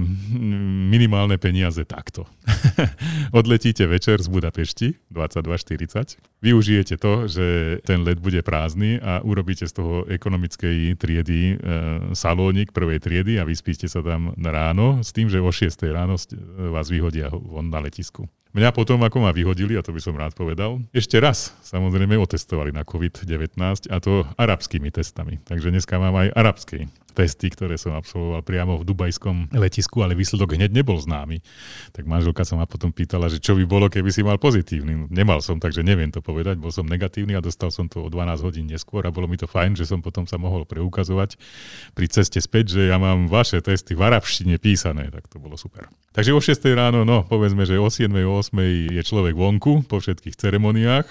minimálne 0.93 1.41
peniaze 1.41 1.81
takto. 1.81 2.29
Odletíte 3.33 3.89
večer 3.89 4.21
z 4.21 4.29
Budapešti 4.29 5.01
22.40, 5.09 6.21
využijete 6.45 7.01
to, 7.01 7.25
že 7.25 7.45
ten 7.89 8.05
let 8.05 8.21
bude 8.21 8.45
prázdny 8.45 9.01
a 9.01 9.25
urobíte 9.25 9.65
z 9.65 9.73
toho 9.73 10.05
ekonomickej 10.05 11.01
triedy 11.01 11.57
e, 11.57 12.13
salónik 12.13 12.69
prvej 12.69 13.01
triedy 13.01 13.41
a 13.41 13.49
vyspíte 13.49 13.89
sa 13.89 14.05
tam 14.05 14.37
ráno 14.37 15.01
s 15.01 15.09
tým, 15.09 15.25
že 15.25 15.41
o 15.41 15.49
6 15.49 15.73
ráno 15.89 16.21
vás 16.69 16.85
vyhodia 16.85 17.33
von 17.33 17.73
na 17.73 17.81
letisku. 17.81 18.29
Mňa 18.51 18.75
potom, 18.75 18.99
ako 18.99 19.23
ma 19.23 19.31
vyhodili, 19.31 19.79
a 19.79 19.85
to 19.85 19.95
by 19.95 20.03
som 20.03 20.19
rád 20.19 20.35
povedal, 20.35 20.83
ešte 20.91 21.15
raz 21.23 21.55
samozrejme 21.63 22.19
otestovali 22.19 22.75
na 22.75 22.83
COVID-19 22.83 23.55
a 23.87 23.97
to 24.03 24.27
arabskými 24.35 24.91
testami. 24.91 25.39
Takže 25.47 25.71
dneska 25.71 25.95
mám 25.95 26.19
aj 26.19 26.35
arabský 26.35 26.91
testy, 27.11 27.51
ktoré 27.51 27.75
som 27.75 27.93
absolvoval 27.93 28.41
priamo 28.41 28.79
v 28.79 28.87
dubajskom 28.87 29.51
letisku, 29.53 30.01
ale 30.01 30.15
výsledok 30.15 30.55
hneď 30.55 30.71
nebol 30.71 30.97
známy. 30.97 31.43
Tak 31.91 32.07
manželka 32.07 32.47
sa 32.47 32.55
ma 32.55 32.65
potom 32.65 32.89
pýtala, 32.95 33.27
že 33.27 33.43
čo 33.43 33.53
by 33.59 33.63
bolo, 33.67 33.91
keby 33.91 34.09
si 34.09 34.23
mal 34.23 34.39
pozitívny. 34.39 35.11
Nemal 35.11 35.43
som, 35.43 35.59
takže 35.59 35.83
neviem 35.83 36.09
to 36.09 36.23
povedať. 36.23 36.57
Bol 36.57 36.71
som 36.71 36.87
negatívny 36.87 37.35
a 37.35 37.43
dostal 37.43 37.69
som 37.69 37.91
to 37.91 38.01
o 38.03 38.09
12 38.09 38.41
hodín 38.41 38.65
neskôr 38.71 39.03
a 39.03 39.11
bolo 39.11 39.27
mi 39.27 39.35
to 39.35 39.45
fajn, 39.45 39.75
že 39.75 39.85
som 39.85 39.99
potom 39.99 40.23
sa 40.25 40.39
mohol 40.39 40.63
preukazovať 40.63 41.35
pri 41.93 42.05
ceste 42.07 42.39
späť, 42.39 42.79
že 42.79 42.89
ja 42.89 42.97
mám 42.97 43.27
vaše 43.27 43.59
testy 43.59 43.93
v 43.93 44.07
arabštine 44.07 44.57
písané. 44.57 45.11
Tak 45.11 45.27
to 45.27 45.37
bolo 45.37 45.59
super. 45.59 45.91
Takže 46.15 46.31
o 46.31 46.39
6 46.39 46.63
ráno, 46.71 47.03
no 47.03 47.27
povedzme, 47.27 47.67
že 47.67 47.75
o 47.75 47.87
7. 47.91 48.11
o 48.25 48.39
8. 48.39 48.95
je 48.95 49.01
človek 49.03 49.35
vonku 49.35 49.85
po 49.87 49.99
všetkých 49.99 50.39
ceremoniách 50.39 51.07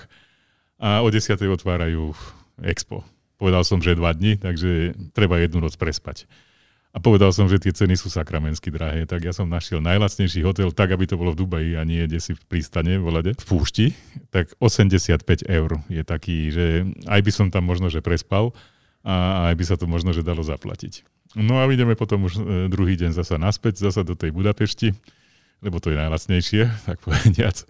a 0.81 1.05
o 1.05 1.09
10. 1.13 1.37
otvárajú 1.37 2.17
expo. 2.65 3.05
Povedal 3.41 3.65
som, 3.65 3.81
že 3.81 3.97
dva 3.97 4.13
dni, 4.13 4.37
takže 4.37 4.93
treba 5.17 5.41
jednu 5.41 5.65
noc 5.65 5.81
prespať. 5.81 6.29
A 6.91 6.99
povedal 6.99 7.31
som, 7.31 7.47
že 7.47 7.63
tie 7.63 7.71
ceny 7.71 7.95
sú 7.95 8.11
sakramensky 8.11 8.69
drahé, 8.69 9.07
tak 9.07 9.23
ja 9.23 9.31
som 9.31 9.47
našiel 9.47 9.79
najlacnejší 9.79 10.43
hotel, 10.43 10.75
tak 10.75 10.91
aby 10.91 11.07
to 11.07 11.15
bolo 11.17 11.33
v 11.33 11.41
Dubaji 11.41 11.73
a 11.79 11.87
nie 11.87 12.03
kde 12.05 12.19
si 12.19 12.35
v 12.35 12.43
prístane, 12.51 12.99
volade, 12.99 13.33
v 13.39 13.45
púšti, 13.47 13.87
tak 14.35 14.53
85 14.59 15.47
eur 15.47 15.71
je 15.87 16.03
taký, 16.03 16.51
že 16.51 16.85
aj 17.07 17.21
by 17.23 17.31
som 17.31 17.47
tam 17.49 17.65
možno, 17.65 17.89
že 17.89 18.03
prespal 18.03 18.51
a 19.07 19.49
aj 19.49 19.55
by 19.55 19.65
sa 19.65 19.79
to 19.79 19.87
možno, 19.87 20.11
že 20.11 20.27
dalo 20.27 20.43
zaplatiť. 20.43 21.07
No 21.39 21.63
a 21.63 21.71
ideme 21.71 21.95
potom 21.95 22.27
už 22.27 22.35
e, 22.37 22.41
druhý 22.67 22.99
deň 22.99 23.15
zasa 23.15 23.39
naspäť, 23.39 23.79
zasa 23.79 24.03
do 24.03 24.19
tej 24.19 24.35
Budapešti 24.35 24.91
lebo 25.61 25.77
to 25.81 25.93
je 25.93 26.01
najlacnejšie, 26.01 26.63
tak 26.89 27.01
povediac. 27.05 27.65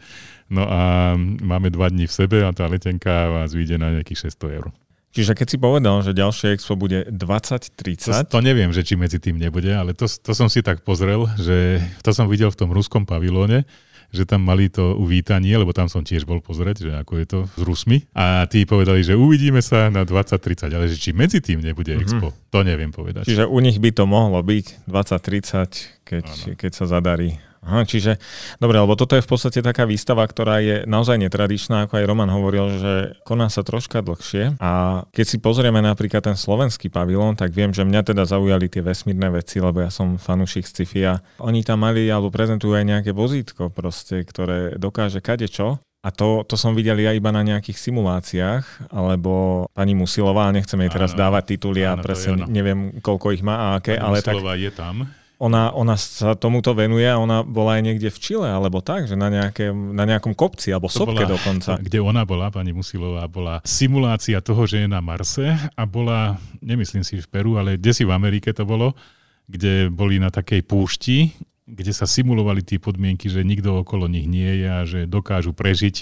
No 0.51 0.67
a 0.67 1.15
máme 1.43 1.71
dva 1.71 1.91
dní 1.91 2.11
v 2.11 2.17
sebe 2.17 2.43
a 2.43 2.51
tá 2.51 2.67
letenka 2.67 3.31
vás 3.31 3.55
vyjde 3.55 3.79
na 3.79 3.95
nejakých 3.99 4.31
600 4.35 4.59
eur. 4.59 4.67
Čiže 5.11 5.35
keď 5.35 5.47
si 5.51 5.59
povedal, 5.59 5.97
že 6.07 6.15
ďalšie 6.15 6.55
expo 6.55 6.79
bude 6.79 7.03
2030... 7.11 8.31
To, 8.31 8.39
to 8.39 8.41
neviem, 8.47 8.71
že 8.71 8.87
či 8.87 8.95
medzi 8.95 9.19
tým 9.19 9.43
nebude, 9.43 9.71
ale 9.75 9.91
to, 9.91 10.07
to 10.07 10.33
som 10.39 10.47
si 10.47 10.63
tak 10.63 10.87
pozrel, 10.87 11.27
že 11.35 11.83
to 12.07 12.15
som 12.15 12.31
videl 12.31 12.55
v 12.55 12.59
tom 12.59 12.71
ruskom 12.71 13.03
pavilóne, 13.03 13.67
že 14.15 14.23
tam 14.23 14.47
mali 14.47 14.71
to 14.71 14.95
uvítanie, 14.99 15.55
lebo 15.55 15.75
tam 15.75 15.91
som 15.91 16.07
tiež 16.07 16.27
bol 16.27 16.39
pozrieť, 16.39 16.77
že 16.87 16.91
ako 16.95 17.13
je 17.19 17.27
to 17.27 17.41
s 17.47 17.63
Rusmi. 17.63 18.07
A 18.15 18.47
tí 18.47 18.63
povedali, 18.67 19.03
že 19.03 19.19
uvidíme 19.19 19.63
sa 19.63 19.91
na 19.91 20.07
2030, 20.07 20.71
ale 20.71 20.87
že 20.87 20.99
či 20.99 21.11
medzi 21.11 21.43
tým 21.43 21.59
nebude 21.59 21.95
mm-hmm. 21.95 22.07
expo, 22.07 22.31
to 22.51 22.63
neviem 22.63 22.95
povedať. 22.95 23.27
Čiže 23.27 23.51
u 23.51 23.59
nich 23.59 23.83
by 23.83 23.91
to 23.91 24.07
mohlo 24.07 24.39
byť 24.43 24.87
2030, 24.87 26.07
keď, 26.07 26.27
keď 26.55 26.71
sa 26.75 26.87
zadarí 26.87 27.39
Aha, 27.61 27.85
čiže, 27.85 28.17
dobre, 28.57 28.81
lebo 28.81 28.97
toto 28.97 29.21
je 29.21 29.25
v 29.25 29.29
podstate 29.29 29.61
taká 29.61 29.85
výstava, 29.85 30.25
ktorá 30.25 30.65
je 30.65 30.89
naozaj 30.89 31.21
netradičná, 31.21 31.85
ako 31.85 32.01
aj 32.01 32.09
Roman 32.09 32.33
hovoril, 32.33 32.81
že 32.81 32.93
koná 33.29 33.53
sa 33.53 33.61
troška 33.61 34.01
dlhšie. 34.01 34.57
A 34.65 35.05
keď 35.13 35.27
si 35.29 35.37
pozrieme 35.37 35.85
napríklad 35.85 36.25
ten 36.25 36.41
slovenský 36.41 36.89
pavilón, 36.89 37.37
tak 37.37 37.53
viem, 37.53 37.69
že 37.77 37.85
mňa 37.85 38.17
teda 38.17 38.25
zaujali 38.25 38.73
tie 38.73 38.81
vesmírne 38.81 39.29
veci, 39.29 39.61
lebo 39.61 39.85
ja 39.85 39.93
som 39.93 40.17
fanúšik 40.17 40.65
sci-fi 40.65 41.01
a 41.05 41.15
oni 41.37 41.61
tam 41.61 41.85
mali 41.85 42.09
alebo 42.09 42.33
prezentujú 42.33 42.73
aj 42.73 42.85
nejaké 42.89 43.11
vozítko 43.13 43.69
proste, 43.69 44.25
ktoré 44.25 44.81
dokáže 44.81 45.21
kadečo. 45.21 45.77
A 46.01 46.09
to, 46.09 46.49
to 46.49 46.57
som 46.57 46.73
videl 46.73 46.97
ja 46.97 47.13
iba 47.13 47.29
na 47.29 47.45
nejakých 47.45 47.77
simuláciách, 47.77 48.89
alebo 48.89 49.69
pani 49.77 49.93
Musilová, 49.93 50.49
nechcem 50.49 50.81
jej 50.81 50.89
teraz 50.89 51.13
áno, 51.13 51.29
dávať 51.29 51.45
tituly 51.53 51.85
a 51.85 51.93
presne 52.01 52.49
neviem, 52.49 53.05
koľko 53.05 53.37
ich 53.37 53.45
má 53.45 53.77
a 53.77 53.85
aké, 53.85 54.01
pani 54.01 54.09
ale 54.09 54.17
Musilová 54.25 54.57
tak... 54.57 54.65
je 54.65 54.73
tam 54.73 54.97
ona, 55.41 55.73
ona 55.73 55.97
sa 55.97 56.37
tomuto 56.37 56.77
venuje 56.77 57.09
a 57.09 57.17
ona 57.17 57.41
bola 57.41 57.81
aj 57.81 57.83
niekde 57.89 58.13
v 58.13 58.19
Čile, 58.21 58.49
alebo 58.53 58.85
tak, 58.85 59.09
že 59.09 59.17
na, 59.17 59.33
nejaké, 59.33 59.73
na 59.73 60.05
nejakom 60.05 60.37
kopci, 60.37 60.69
alebo 60.69 60.93
to 60.93 61.01
sopke 61.01 61.25
bola, 61.25 61.33
dokonca. 61.33 61.81
Kde 61.81 61.99
ona 62.05 62.29
bola, 62.29 62.53
pani 62.53 62.77
Musilová, 62.77 63.25
bola 63.25 63.65
simulácia 63.65 64.45
toho, 64.45 64.69
že 64.69 64.85
je 64.85 64.89
na 64.93 65.01
Marse 65.01 65.57
a 65.57 65.83
bola, 65.89 66.37
nemyslím 66.61 67.01
si 67.01 67.17
v 67.17 67.27
Peru, 67.33 67.57
ale 67.57 67.81
kde 67.81 67.97
si 67.97 68.05
v 68.05 68.13
Amerike 68.13 68.53
to 68.53 68.69
bolo, 68.69 68.93
kde 69.49 69.89
boli 69.89 70.21
na 70.21 70.29
takej 70.29 70.61
púšti, 70.61 71.33
kde 71.65 71.97
sa 71.97 72.05
simulovali 72.05 72.61
tie 72.61 72.77
podmienky, 72.77 73.33
že 73.33 73.41
nikto 73.41 73.81
okolo 73.81 74.13
nich 74.13 74.29
nie 74.29 74.61
je 74.61 74.69
a 74.69 74.81
že 74.85 75.09
dokážu 75.09 75.57
prežiť 75.57 75.97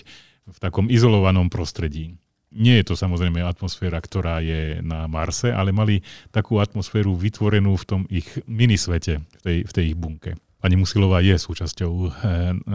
v 0.50 0.58
takom 0.58 0.90
izolovanom 0.90 1.46
prostredí. 1.46 2.18
Nie 2.48 2.80
je 2.80 2.92
to 2.92 2.94
samozrejme 2.96 3.44
atmosféra, 3.44 4.00
ktorá 4.00 4.40
je 4.40 4.80
na 4.80 5.04
Marse, 5.04 5.52
ale 5.52 5.68
mali 5.68 6.00
takú 6.32 6.56
atmosféru 6.64 7.12
vytvorenú 7.12 7.76
v 7.76 7.84
tom 7.84 8.00
ich 8.08 8.28
minisvete, 8.48 9.20
v 9.20 9.40
tej, 9.44 9.56
v 9.68 9.72
tej 9.72 9.84
ich 9.92 9.96
bunke. 9.96 10.32
Pani 10.58 10.74
Musilová 10.74 11.22
je 11.22 11.38
súčasťou 11.38 11.92
eh, 11.94 12.10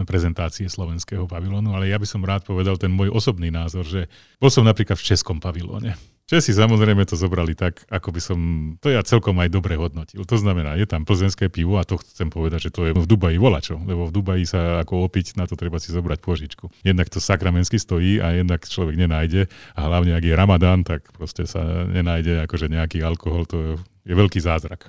prezentácie 0.07 0.71
slovenského 0.71 1.27
pavilónu, 1.27 1.75
ale 1.75 1.91
ja 1.91 1.99
by 1.99 2.07
som 2.07 2.23
rád 2.23 2.47
povedal 2.47 2.79
ten 2.79 2.93
môj 2.93 3.11
osobný 3.11 3.51
názor, 3.51 3.83
že 3.83 4.07
bol 4.39 4.47
som 4.47 4.63
napríklad 4.63 4.95
v 4.95 5.07
českom 5.09 5.41
pavilóne. 5.41 5.97
Česi 6.23 6.55
samozrejme 6.55 7.03
to 7.03 7.19
zobrali 7.19 7.51
tak, 7.51 7.83
ako 7.91 8.15
by 8.15 8.21
som 8.23 8.39
to 8.79 8.87
ja 8.87 9.03
celkom 9.03 9.35
aj 9.43 9.51
dobre 9.51 9.75
hodnotil. 9.75 10.23
To 10.23 10.39
znamená, 10.39 10.79
je 10.79 10.87
tam 10.87 11.03
plzenské 11.03 11.51
pivo 11.51 11.75
a 11.75 11.83
to 11.83 11.99
chcem 11.99 12.31
povedať, 12.31 12.71
že 12.71 12.71
to 12.71 12.87
je 12.87 12.95
v 12.95 13.03
Dubaji 13.03 13.35
volačo, 13.35 13.75
lebo 13.83 14.07
v 14.07 14.15
Dubaji 14.15 14.47
sa 14.47 14.79
ako 14.79 15.03
opiť, 15.03 15.35
na 15.35 15.51
to 15.51 15.59
treba 15.59 15.83
si 15.83 15.91
zobrať 15.91 16.23
požičku. 16.23 16.71
Jednak 16.87 17.11
to 17.11 17.19
sakramensky 17.19 17.75
stojí 17.75 18.23
a 18.23 18.39
jednak 18.39 18.63
človek 18.63 18.95
nenájde 18.95 19.51
a 19.75 19.79
hlavne 19.83 20.15
ak 20.15 20.23
je 20.23 20.31
Ramadán, 20.31 20.87
tak 20.87 21.11
proste 21.11 21.43
sa 21.43 21.59
nenájde 21.91 22.47
akože 22.47 22.71
nejaký 22.71 23.03
alkohol, 23.03 23.43
to 23.43 23.83
je 24.07 24.15
veľký 24.15 24.39
zázrak. 24.39 24.87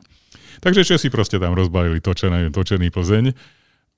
Takže 0.63 0.87
Česi 0.87 1.11
proste 1.11 1.43
tam 1.43 1.59
rozbalili 1.59 1.99
točený, 1.99 2.55
točený 2.55 2.95
Plzeň, 2.95 3.35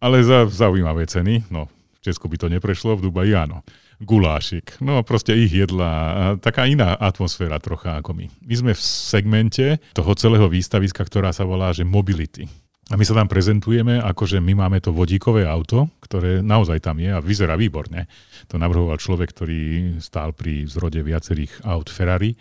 ale 0.01 0.25
za 0.25 0.49
zaujímavé 0.49 1.05
ceny, 1.05 1.53
no 1.53 1.69
v 1.69 1.99
Česku 2.01 2.33
by 2.33 2.41
to 2.41 2.49
neprešlo, 2.49 2.97
v 2.97 3.13
Dubaji 3.13 3.37
áno 3.37 3.61
gulášik. 4.01 4.77
No 4.85 5.01
proste 5.07 5.33
ich 5.37 5.53
jedla, 5.53 6.37
taká 6.41 6.69
iná 6.69 6.97
atmosféra 6.97 7.57
trocha 7.63 7.97
ako 7.97 8.13
my. 8.13 8.27
My 8.45 8.55
sme 8.55 8.73
v 8.77 8.83
segmente 8.83 9.81
toho 9.97 10.13
celého 10.19 10.47
výstaviska, 10.49 11.01
ktorá 11.05 11.33
sa 11.33 11.49
volá, 11.49 11.73
že 11.73 11.87
Mobility. 11.87 12.45
A 12.87 12.95
my 12.95 13.03
sa 13.03 13.19
tam 13.19 13.27
prezentujeme, 13.27 13.99
ako 13.99 14.31
že 14.31 14.39
my 14.39 14.55
máme 14.55 14.79
to 14.79 14.95
vodíkové 14.95 15.43
auto, 15.43 15.91
ktoré 16.07 16.39
naozaj 16.39 16.79
tam 16.87 17.03
je 17.03 17.11
a 17.11 17.19
vyzerá 17.19 17.59
výborne. 17.59 18.07
To 18.47 18.63
navrhoval 18.63 18.95
človek, 18.95 19.35
ktorý 19.35 19.63
stál 19.99 20.31
pri 20.31 20.71
zrode 20.71 21.03
viacerých 21.03 21.67
aut 21.67 21.91
Ferrari. 21.91 22.39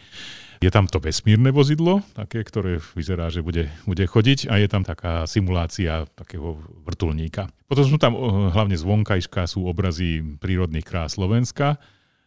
Je 0.64 0.70
tam 0.72 0.88
to 0.88 1.04
vesmírne 1.04 1.52
vozidlo, 1.52 2.06
také, 2.16 2.44
ktoré 2.44 2.80
vyzerá, 2.96 3.28
že 3.28 3.44
bude, 3.44 3.68
bude 3.84 4.06
chodiť 4.08 4.48
a 4.48 4.60
je 4.60 4.68
tam 4.72 4.84
taká 4.88 5.28
simulácia 5.28 6.08
takého 6.16 6.60
vrtulníka. 6.88 7.52
Potom 7.68 7.86
sú 7.86 7.98
tam 7.98 8.16
hlavne 8.52 8.78
zvonkajška, 8.78 9.50
sú 9.50 9.66
obrazy 9.66 10.24
prírodných 10.38 10.86
krás 10.86 11.18
Slovenska. 11.18 11.82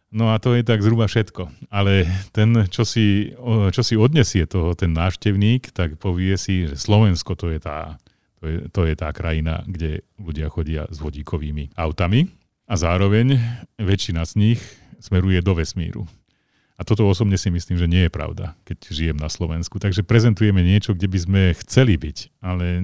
No 0.09 0.33
a 0.33 0.41
to 0.41 0.57
je 0.57 0.65
tak 0.65 0.81
zhruba 0.81 1.05
všetko. 1.05 1.69
Ale 1.69 2.09
ten, 2.33 2.65
čo 2.73 2.81
si, 2.81 3.29
čo 3.69 3.81
si 3.85 3.93
odnesie 3.93 4.49
toho, 4.49 4.73
ten 4.73 4.89
návštevník, 4.89 5.69
tak 5.69 6.01
povie 6.01 6.33
si, 6.35 6.65
že 6.65 6.75
Slovensko 6.81 7.37
to 7.37 7.53
je 7.53 7.61
tá, 7.61 8.01
to 8.41 8.43
je, 8.49 8.57
to 8.73 8.81
je 8.89 8.95
tá 8.97 9.13
krajina, 9.13 9.61
kde 9.69 10.01
ľudia 10.17 10.49
chodia 10.49 10.89
s 10.89 10.97
vodíkovými 10.97 11.77
autami 11.77 12.25
a 12.65 12.73
zároveň 12.77 13.37
väčšina 13.77 14.25
z 14.25 14.33
nich 14.37 14.61
smeruje 14.97 15.41
do 15.45 15.53
vesmíru. 15.57 16.09
A 16.79 16.87
toto 16.87 17.03
osobne 17.03 17.35
si 17.35 17.51
myslím, 17.51 17.75
že 17.75 17.91
nie 17.91 18.07
je 18.07 18.11
pravda, 18.11 18.55
keď 18.63 18.77
žijem 18.87 19.17
na 19.19 19.27
Slovensku. 19.27 19.83
Takže 19.83 20.07
prezentujeme 20.07 20.63
niečo, 20.63 20.95
kde 20.95 21.11
by 21.11 21.19
sme 21.19 21.41
chceli 21.59 21.99
byť, 21.99 22.39
ale 22.39 22.79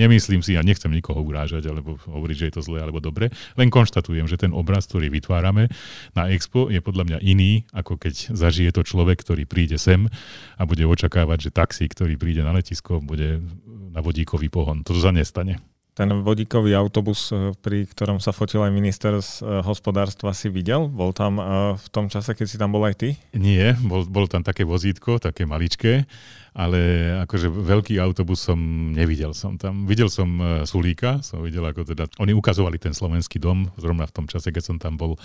nemyslím 0.00 0.40
si, 0.40 0.56
a 0.56 0.64
nechcem 0.64 0.88
nikoho 0.88 1.20
urážať, 1.20 1.68
alebo 1.68 2.00
hovoriť, 2.08 2.36
že 2.40 2.46
je 2.48 2.54
to 2.56 2.64
zlé 2.64 2.80
alebo 2.80 3.04
dobre, 3.04 3.28
len 3.60 3.68
konštatujem, 3.68 4.24
že 4.24 4.40
ten 4.40 4.56
obraz, 4.56 4.88
ktorý 4.88 5.12
vytvárame 5.12 5.68
na 6.16 6.32
Expo, 6.32 6.72
je 6.72 6.80
podľa 6.80 7.04
mňa 7.04 7.18
iný, 7.20 7.68
ako 7.76 8.00
keď 8.00 8.32
zažije 8.32 8.72
to 8.72 8.80
človek, 8.80 9.20
ktorý 9.20 9.44
príde 9.44 9.76
sem 9.76 10.08
a 10.56 10.62
bude 10.64 10.88
očakávať, 10.88 11.50
že 11.50 11.50
taxi, 11.52 11.84
ktorý 11.84 12.16
príde 12.16 12.40
na 12.40 12.56
letisko, 12.56 13.04
bude 13.04 13.44
na 13.92 14.00
vodíkový 14.00 14.48
pohon. 14.48 14.80
Toto 14.80 15.04
sa 15.04 15.12
nestane 15.12 15.73
ten 15.94 16.10
vodíkový 16.10 16.74
autobus, 16.74 17.30
eh, 17.30 17.54
pri 17.54 17.86
ktorom 17.86 18.18
sa 18.18 18.34
fotil 18.34 18.66
aj 18.66 18.74
minister 18.74 19.14
z 19.22 19.40
eh, 19.40 19.62
hospodárstva, 19.62 20.34
si 20.34 20.50
videl? 20.50 20.90
Bol 20.90 21.14
tam 21.14 21.38
eh, 21.38 21.44
v 21.78 21.86
tom 21.94 22.10
čase, 22.10 22.34
keď 22.34 22.46
si 22.50 22.58
tam 22.58 22.74
bol 22.74 22.82
aj 22.82 22.98
ty? 22.98 23.08
Nie, 23.32 23.78
bol, 23.78 24.02
bol 24.04 24.26
tam 24.26 24.42
také 24.42 24.66
vozítko, 24.66 25.22
také 25.22 25.46
maličké, 25.46 26.02
ale 26.50 27.10
akože 27.24 27.46
veľký 27.46 27.94
autobus 28.02 28.42
som 28.42 28.58
nevidel 28.90 29.32
som 29.38 29.54
tam. 29.54 29.86
Videl 29.86 30.10
som 30.10 30.62
Sulíka, 30.66 31.22
som 31.22 31.42
videl 31.42 31.66
ako 31.66 31.86
teda, 31.86 32.06
oni 32.22 32.30
ukazovali 32.30 32.78
ten 32.78 32.94
slovenský 32.94 33.42
dom, 33.42 33.70
zrovna 33.78 34.06
v 34.06 34.14
tom 34.14 34.26
čase, 34.26 34.54
keď 34.54 34.62
som 34.62 34.76
tam 34.78 34.94
bol 34.94 35.18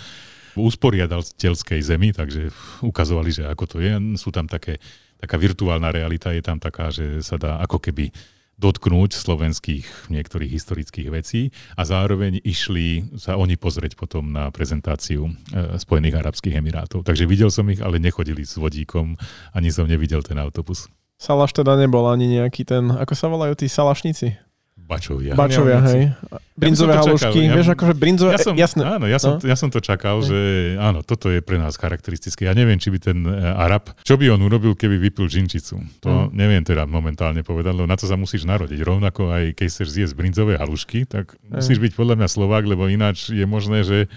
v 0.54 0.58
usporiadateľskej 0.58 1.80
zemi, 1.86 2.10
takže 2.10 2.50
ukazovali, 2.82 3.30
že 3.30 3.46
ako 3.46 3.64
to 3.70 3.76
je. 3.78 3.94
Sú 4.18 4.34
tam 4.34 4.50
také, 4.50 4.82
taká 5.22 5.38
virtuálna 5.38 5.94
realita 5.94 6.34
je 6.34 6.42
tam 6.42 6.58
taká, 6.58 6.90
že 6.90 7.22
sa 7.22 7.38
dá 7.38 7.62
ako 7.62 7.78
keby 7.78 8.10
dotknúť 8.60 9.16
slovenských 9.16 10.12
niektorých 10.12 10.52
historických 10.52 11.08
vecí 11.08 11.48
a 11.80 11.88
zároveň 11.88 12.44
išli 12.44 13.16
sa 13.16 13.40
oni 13.40 13.56
pozrieť 13.56 13.96
potom 13.96 14.28
na 14.28 14.52
prezentáciu 14.52 15.32
e, 15.32 15.80
Spojených 15.80 16.20
Arabských 16.20 16.60
Emirátov. 16.60 17.08
Takže 17.08 17.24
videl 17.24 17.48
som 17.48 17.64
ich, 17.72 17.80
ale 17.80 17.96
nechodili 17.96 18.44
s 18.44 18.60
vodíkom, 18.60 19.16
ani 19.56 19.72
som 19.72 19.88
nevidel 19.88 20.20
ten 20.20 20.36
autobus. 20.36 20.92
Salaš 21.16 21.56
teda 21.56 21.80
nebol 21.80 22.04
ani 22.08 22.40
nejaký 22.40 22.68
ten, 22.68 22.92
ako 22.92 23.12
sa 23.16 23.32
volajú 23.32 23.56
tí 23.56 23.68
salašníci? 23.68 24.36
Bačovia. 24.76 25.32
Bačovia, 25.36 25.80
hej. 25.88 26.12
Brinzové 26.60 26.92
ja 26.92 27.00
halušky, 27.00 27.40
ja, 27.48 27.56
vieš, 27.56 27.68
akože 27.72 27.94
brinzové, 27.96 28.36
ja 28.36 28.40
som, 28.44 28.52
jasné. 28.52 28.82
Áno, 28.84 29.08
ja 29.08 29.16
som, 29.16 29.40
no? 29.40 29.48
ja 29.48 29.56
som 29.56 29.72
to 29.72 29.80
čakal, 29.80 30.20
že 30.20 30.36
áno, 30.76 31.00
toto 31.00 31.32
je 31.32 31.40
pre 31.40 31.56
nás 31.56 31.80
charakteristické. 31.80 32.44
Ja 32.44 32.52
neviem, 32.52 32.76
či 32.76 32.92
by 32.92 32.98
ten 33.00 33.24
e, 33.24 33.32
Arab, 33.56 33.96
čo 34.04 34.20
by 34.20 34.28
on 34.28 34.44
urobil, 34.44 34.76
keby 34.76 35.00
vypil 35.00 35.24
džinčicu. 35.24 35.80
To 36.04 36.28
mm. 36.28 36.36
neviem 36.36 36.60
teda 36.60 36.84
momentálne 36.84 37.40
povedať, 37.40 37.72
lebo 37.72 37.88
na 37.88 37.96
to 37.96 38.04
sa 38.04 38.20
musíš 38.20 38.44
narodiť. 38.44 38.84
Rovnako 38.84 39.32
aj 39.32 39.56
keď 39.56 39.66
chceš 39.72 39.88
zjesť 39.96 40.14
brinzové 40.20 40.60
halušky, 40.60 41.08
tak 41.08 41.32
musíš 41.48 41.80
byť 41.80 41.96
podľa 41.96 42.20
mňa 42.20 42.28
Slovák, 42.28 42.64
lebo 42.68 42.92
ináč 42.92 43.32
je 43.32 43.48
možné, 43.48 43.80
že 43.80 44.12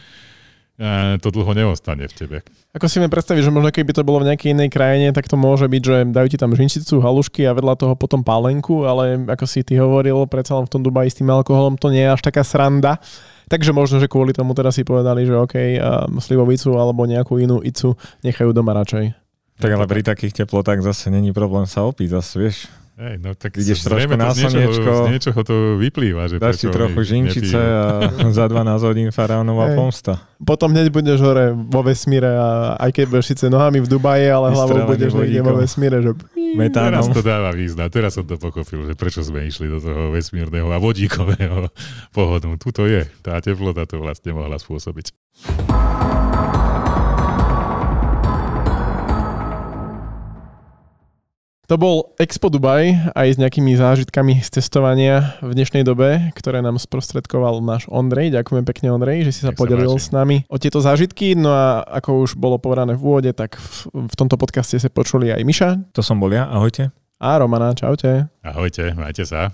to 1.21 1.27
dlho 1.29 1.53
neostane 1.53 2.09
v 2.09 2.13
tebe. 2.13 2.37
Ako 2.73 2.89
si 2.89 2.97
mi 2.97 3.05
predstaviť, 3.05 3.45
že 3.45 3.53
možno 3.53 3.69
keby 3.69 3.93
to 3.93 4.01
bolo 4.01 4.25
v 4.25 4.33
nejakej 4.33 4.57
inej 4.57 4.73
krajine, 4.73 5.13
tak 5.13 5.29
to 5.29 5.37
môže 5.37 5.69
byť, 5.69 5.81
že 5.85 5.95
dajú 6.09 6.27
ti 6.33 6.37
tam 6.41 6.57
žinčicu, 6.57 6.97
halušky 6.97 7.45
a 7.45 7.53
vedľa 7.53 7.77
toho 7.77 7.93
potom 7.93 8.25
pálenku, 8.25 8.89
ale 8.89 9.21
ako 9.29 9.45
si 9.45 9.61
ty 9.61 9.77
hovoril, 9.77 10.25
predsa 10.25 10.57
len 10.57 10.65
v 10.65 10.73
tom 10.73 10.81
Dubaji 10.81 11.13
s 11.13 11.21
tým 11.21 11.29
alkoholom 11.29 11.77
to 11.77 11.93
nie 11.93 12.01
je 12.01 12.09
až 12.17 12.25
taká 12.25 12.41
sranda. 12.41 12.97
Takže 13.45 13.69
možno, 13.69 14.01
že 14.01 14.09
kvôli 14.09 14.33
tomu 14.33 14.57
teda 14.57 14.73
si 14.73 14.81
povedali, 14.81 15.29
že 15.29 15.37
OK, 15.37 15.53
um, 15.53 16.17
slivovicu 16.17 16.73
alebo 16.73 17.05
nejakú 17.05 17.37
inú 17.37 17.61
icu 17.61 17.93
nechajú 18.25 18.49
doma 18.49 18.73
radšej. 18.73 19.13
Tak 19.61 19.69
ale 19.69 19.85
pri 19.85 20.01
takých 20.01 20.33
teplotách 20.41 20.81
zase 20.81 21.13
není 21.13 21.29
problém 21.29 21.69
sa 21.69 21.85
opiť, 21.85 22.17
zase 22.17 22.33
vieš. 22.41 22.57
Hej, 23.03 23.19
no 23.19 23.35
tak 23.35 23.51
Ideš 23.59 23.83
trošku 23.83 24.15
na 24.15 24.31
to 24.31 24.47
z 24.47 25.11
niečoho, 25.11 25.39
to 25.43 25.75
vyplýva. 25.75 26.31
Že 26.31 26.39
Dáš 26.39 26.63
si 26.63 26.71
trochu 26.71 26.99
žinčice 27.03 27.59
nepijú. 27.59 28.23
a 28.23 28.31
za 28.39 28.45
12 28.47 28.87
hodín 28.87 29.09
faraónová 29.11 29.75
pomsta. 29.75 30.23
Potom 30.39 30.71
hneď 30.71 30.87
budeš 30.87 31.19
hore 31.19 31.51
vo 31.51 31.83
vesmíre 31.83 32.31
a 32.31 32.79
aj 32.79 32.95
keď 32.95 33.03
budeš 33.11 33.35
síce 33.35 33.45
nohami 33.51 33.83
v 33.83 33.87
Dubaji, 33.91 34.31
ale 34.31 34.55
hlavou 34.55 34.87
budeš 34.87 35.19
niekde 35.19 35.43
vo 35.43 35.59
vesmíre, 35.59 35.99
že... 35.99 36.15
Teraz 36.15 36.55
Metánom. 36.55 37.11
to 37.11 37.21
dáva 37.25 37.49
význam. 37.51 37.89
Teraz 37.89 38.13
som 38.13 38.23
to 38.23 38.37
pochopil, 38.37 38.85
že 38.85 38.93
prečo 38.93 39.25
sme 39.25 39.49
išli 39.49 39.67
do 39.67 39.81
toho 39.81 40.13
vesmírneho 40.13 40.69
a 40.71 40.77
vodíkového 40.79 41.73
pohodu. 42.15 42.47
Tuto 42.55 42.87
je. 42.87 43.03
Tá 43.19 43.41
teplota 43.43 43.83
to 43.83 43.99
vlastne 43.99 44.31
mohla 44.37 44.55
spôsobiť. 44.61 45.11
To 51.73 51.81
bol 51.81 52.13
Expo 52.21 52.53
Dubaj 52.53 53.17
aj 53.17 53.27
s 53.33 53.41
nejakými 53.41 53.73
zážitkami 53.73 54.45
z 54.45 54.61
testovania 54.61 55.41
v 55.41 55.57
dnešnej 55.57 55.81
dobe, 55.81 56.29
ktoré 56.37 56.61
nám 56.61 56.77
sprostredkoval 56.77 57.65
náš 57.65 57.89
Ondrej. 57.89 58.29
Ďakujeme 58.29 58.61
pekne 58.61 58.93
Ondrej, 58.93 59.25
že 59.25 59.31
si 59.33 59.41
sa 59.41 59.49
Nech 59.49 59.57
sa 59.57 59.61
podelil 59.65 59.89
páči. 59.97 60.05
s 60.05 60.07
nami 60.13 60.37
o 60.53 60.61
tieto 60.61 60.77
zážitky. 60.85 61.33
No 61.33 61.49
a 61.49 61.81
ako 61.81 62.29
už 62.29 62.37
bolo 62.37 62.61
povedané 62.61 62.93
v 62.93 63.01
úvode, 63.01 63.33
tak 63.33 63.57
v, 63.57 64.05
v 64.05 64.13
tomto 64.13 64.37
podcaste 64.37 64.77
sa 64.77 64.85
počuli 64.93 65.33
aj 65.33 65.41
Miša 65.41 65.69
To 65.97 66.05
som 66.05 66.21
bol 66.21 66.29
ja, 66.29 66.45
ahojte. 66.45 66.93
a 67.17 67.41
Romana. 67.41 67.73
Čaute. 67.73 68.29
Ahojte, 68.45 68.93
majte 68.93 69.25
sa. 69.25 69.49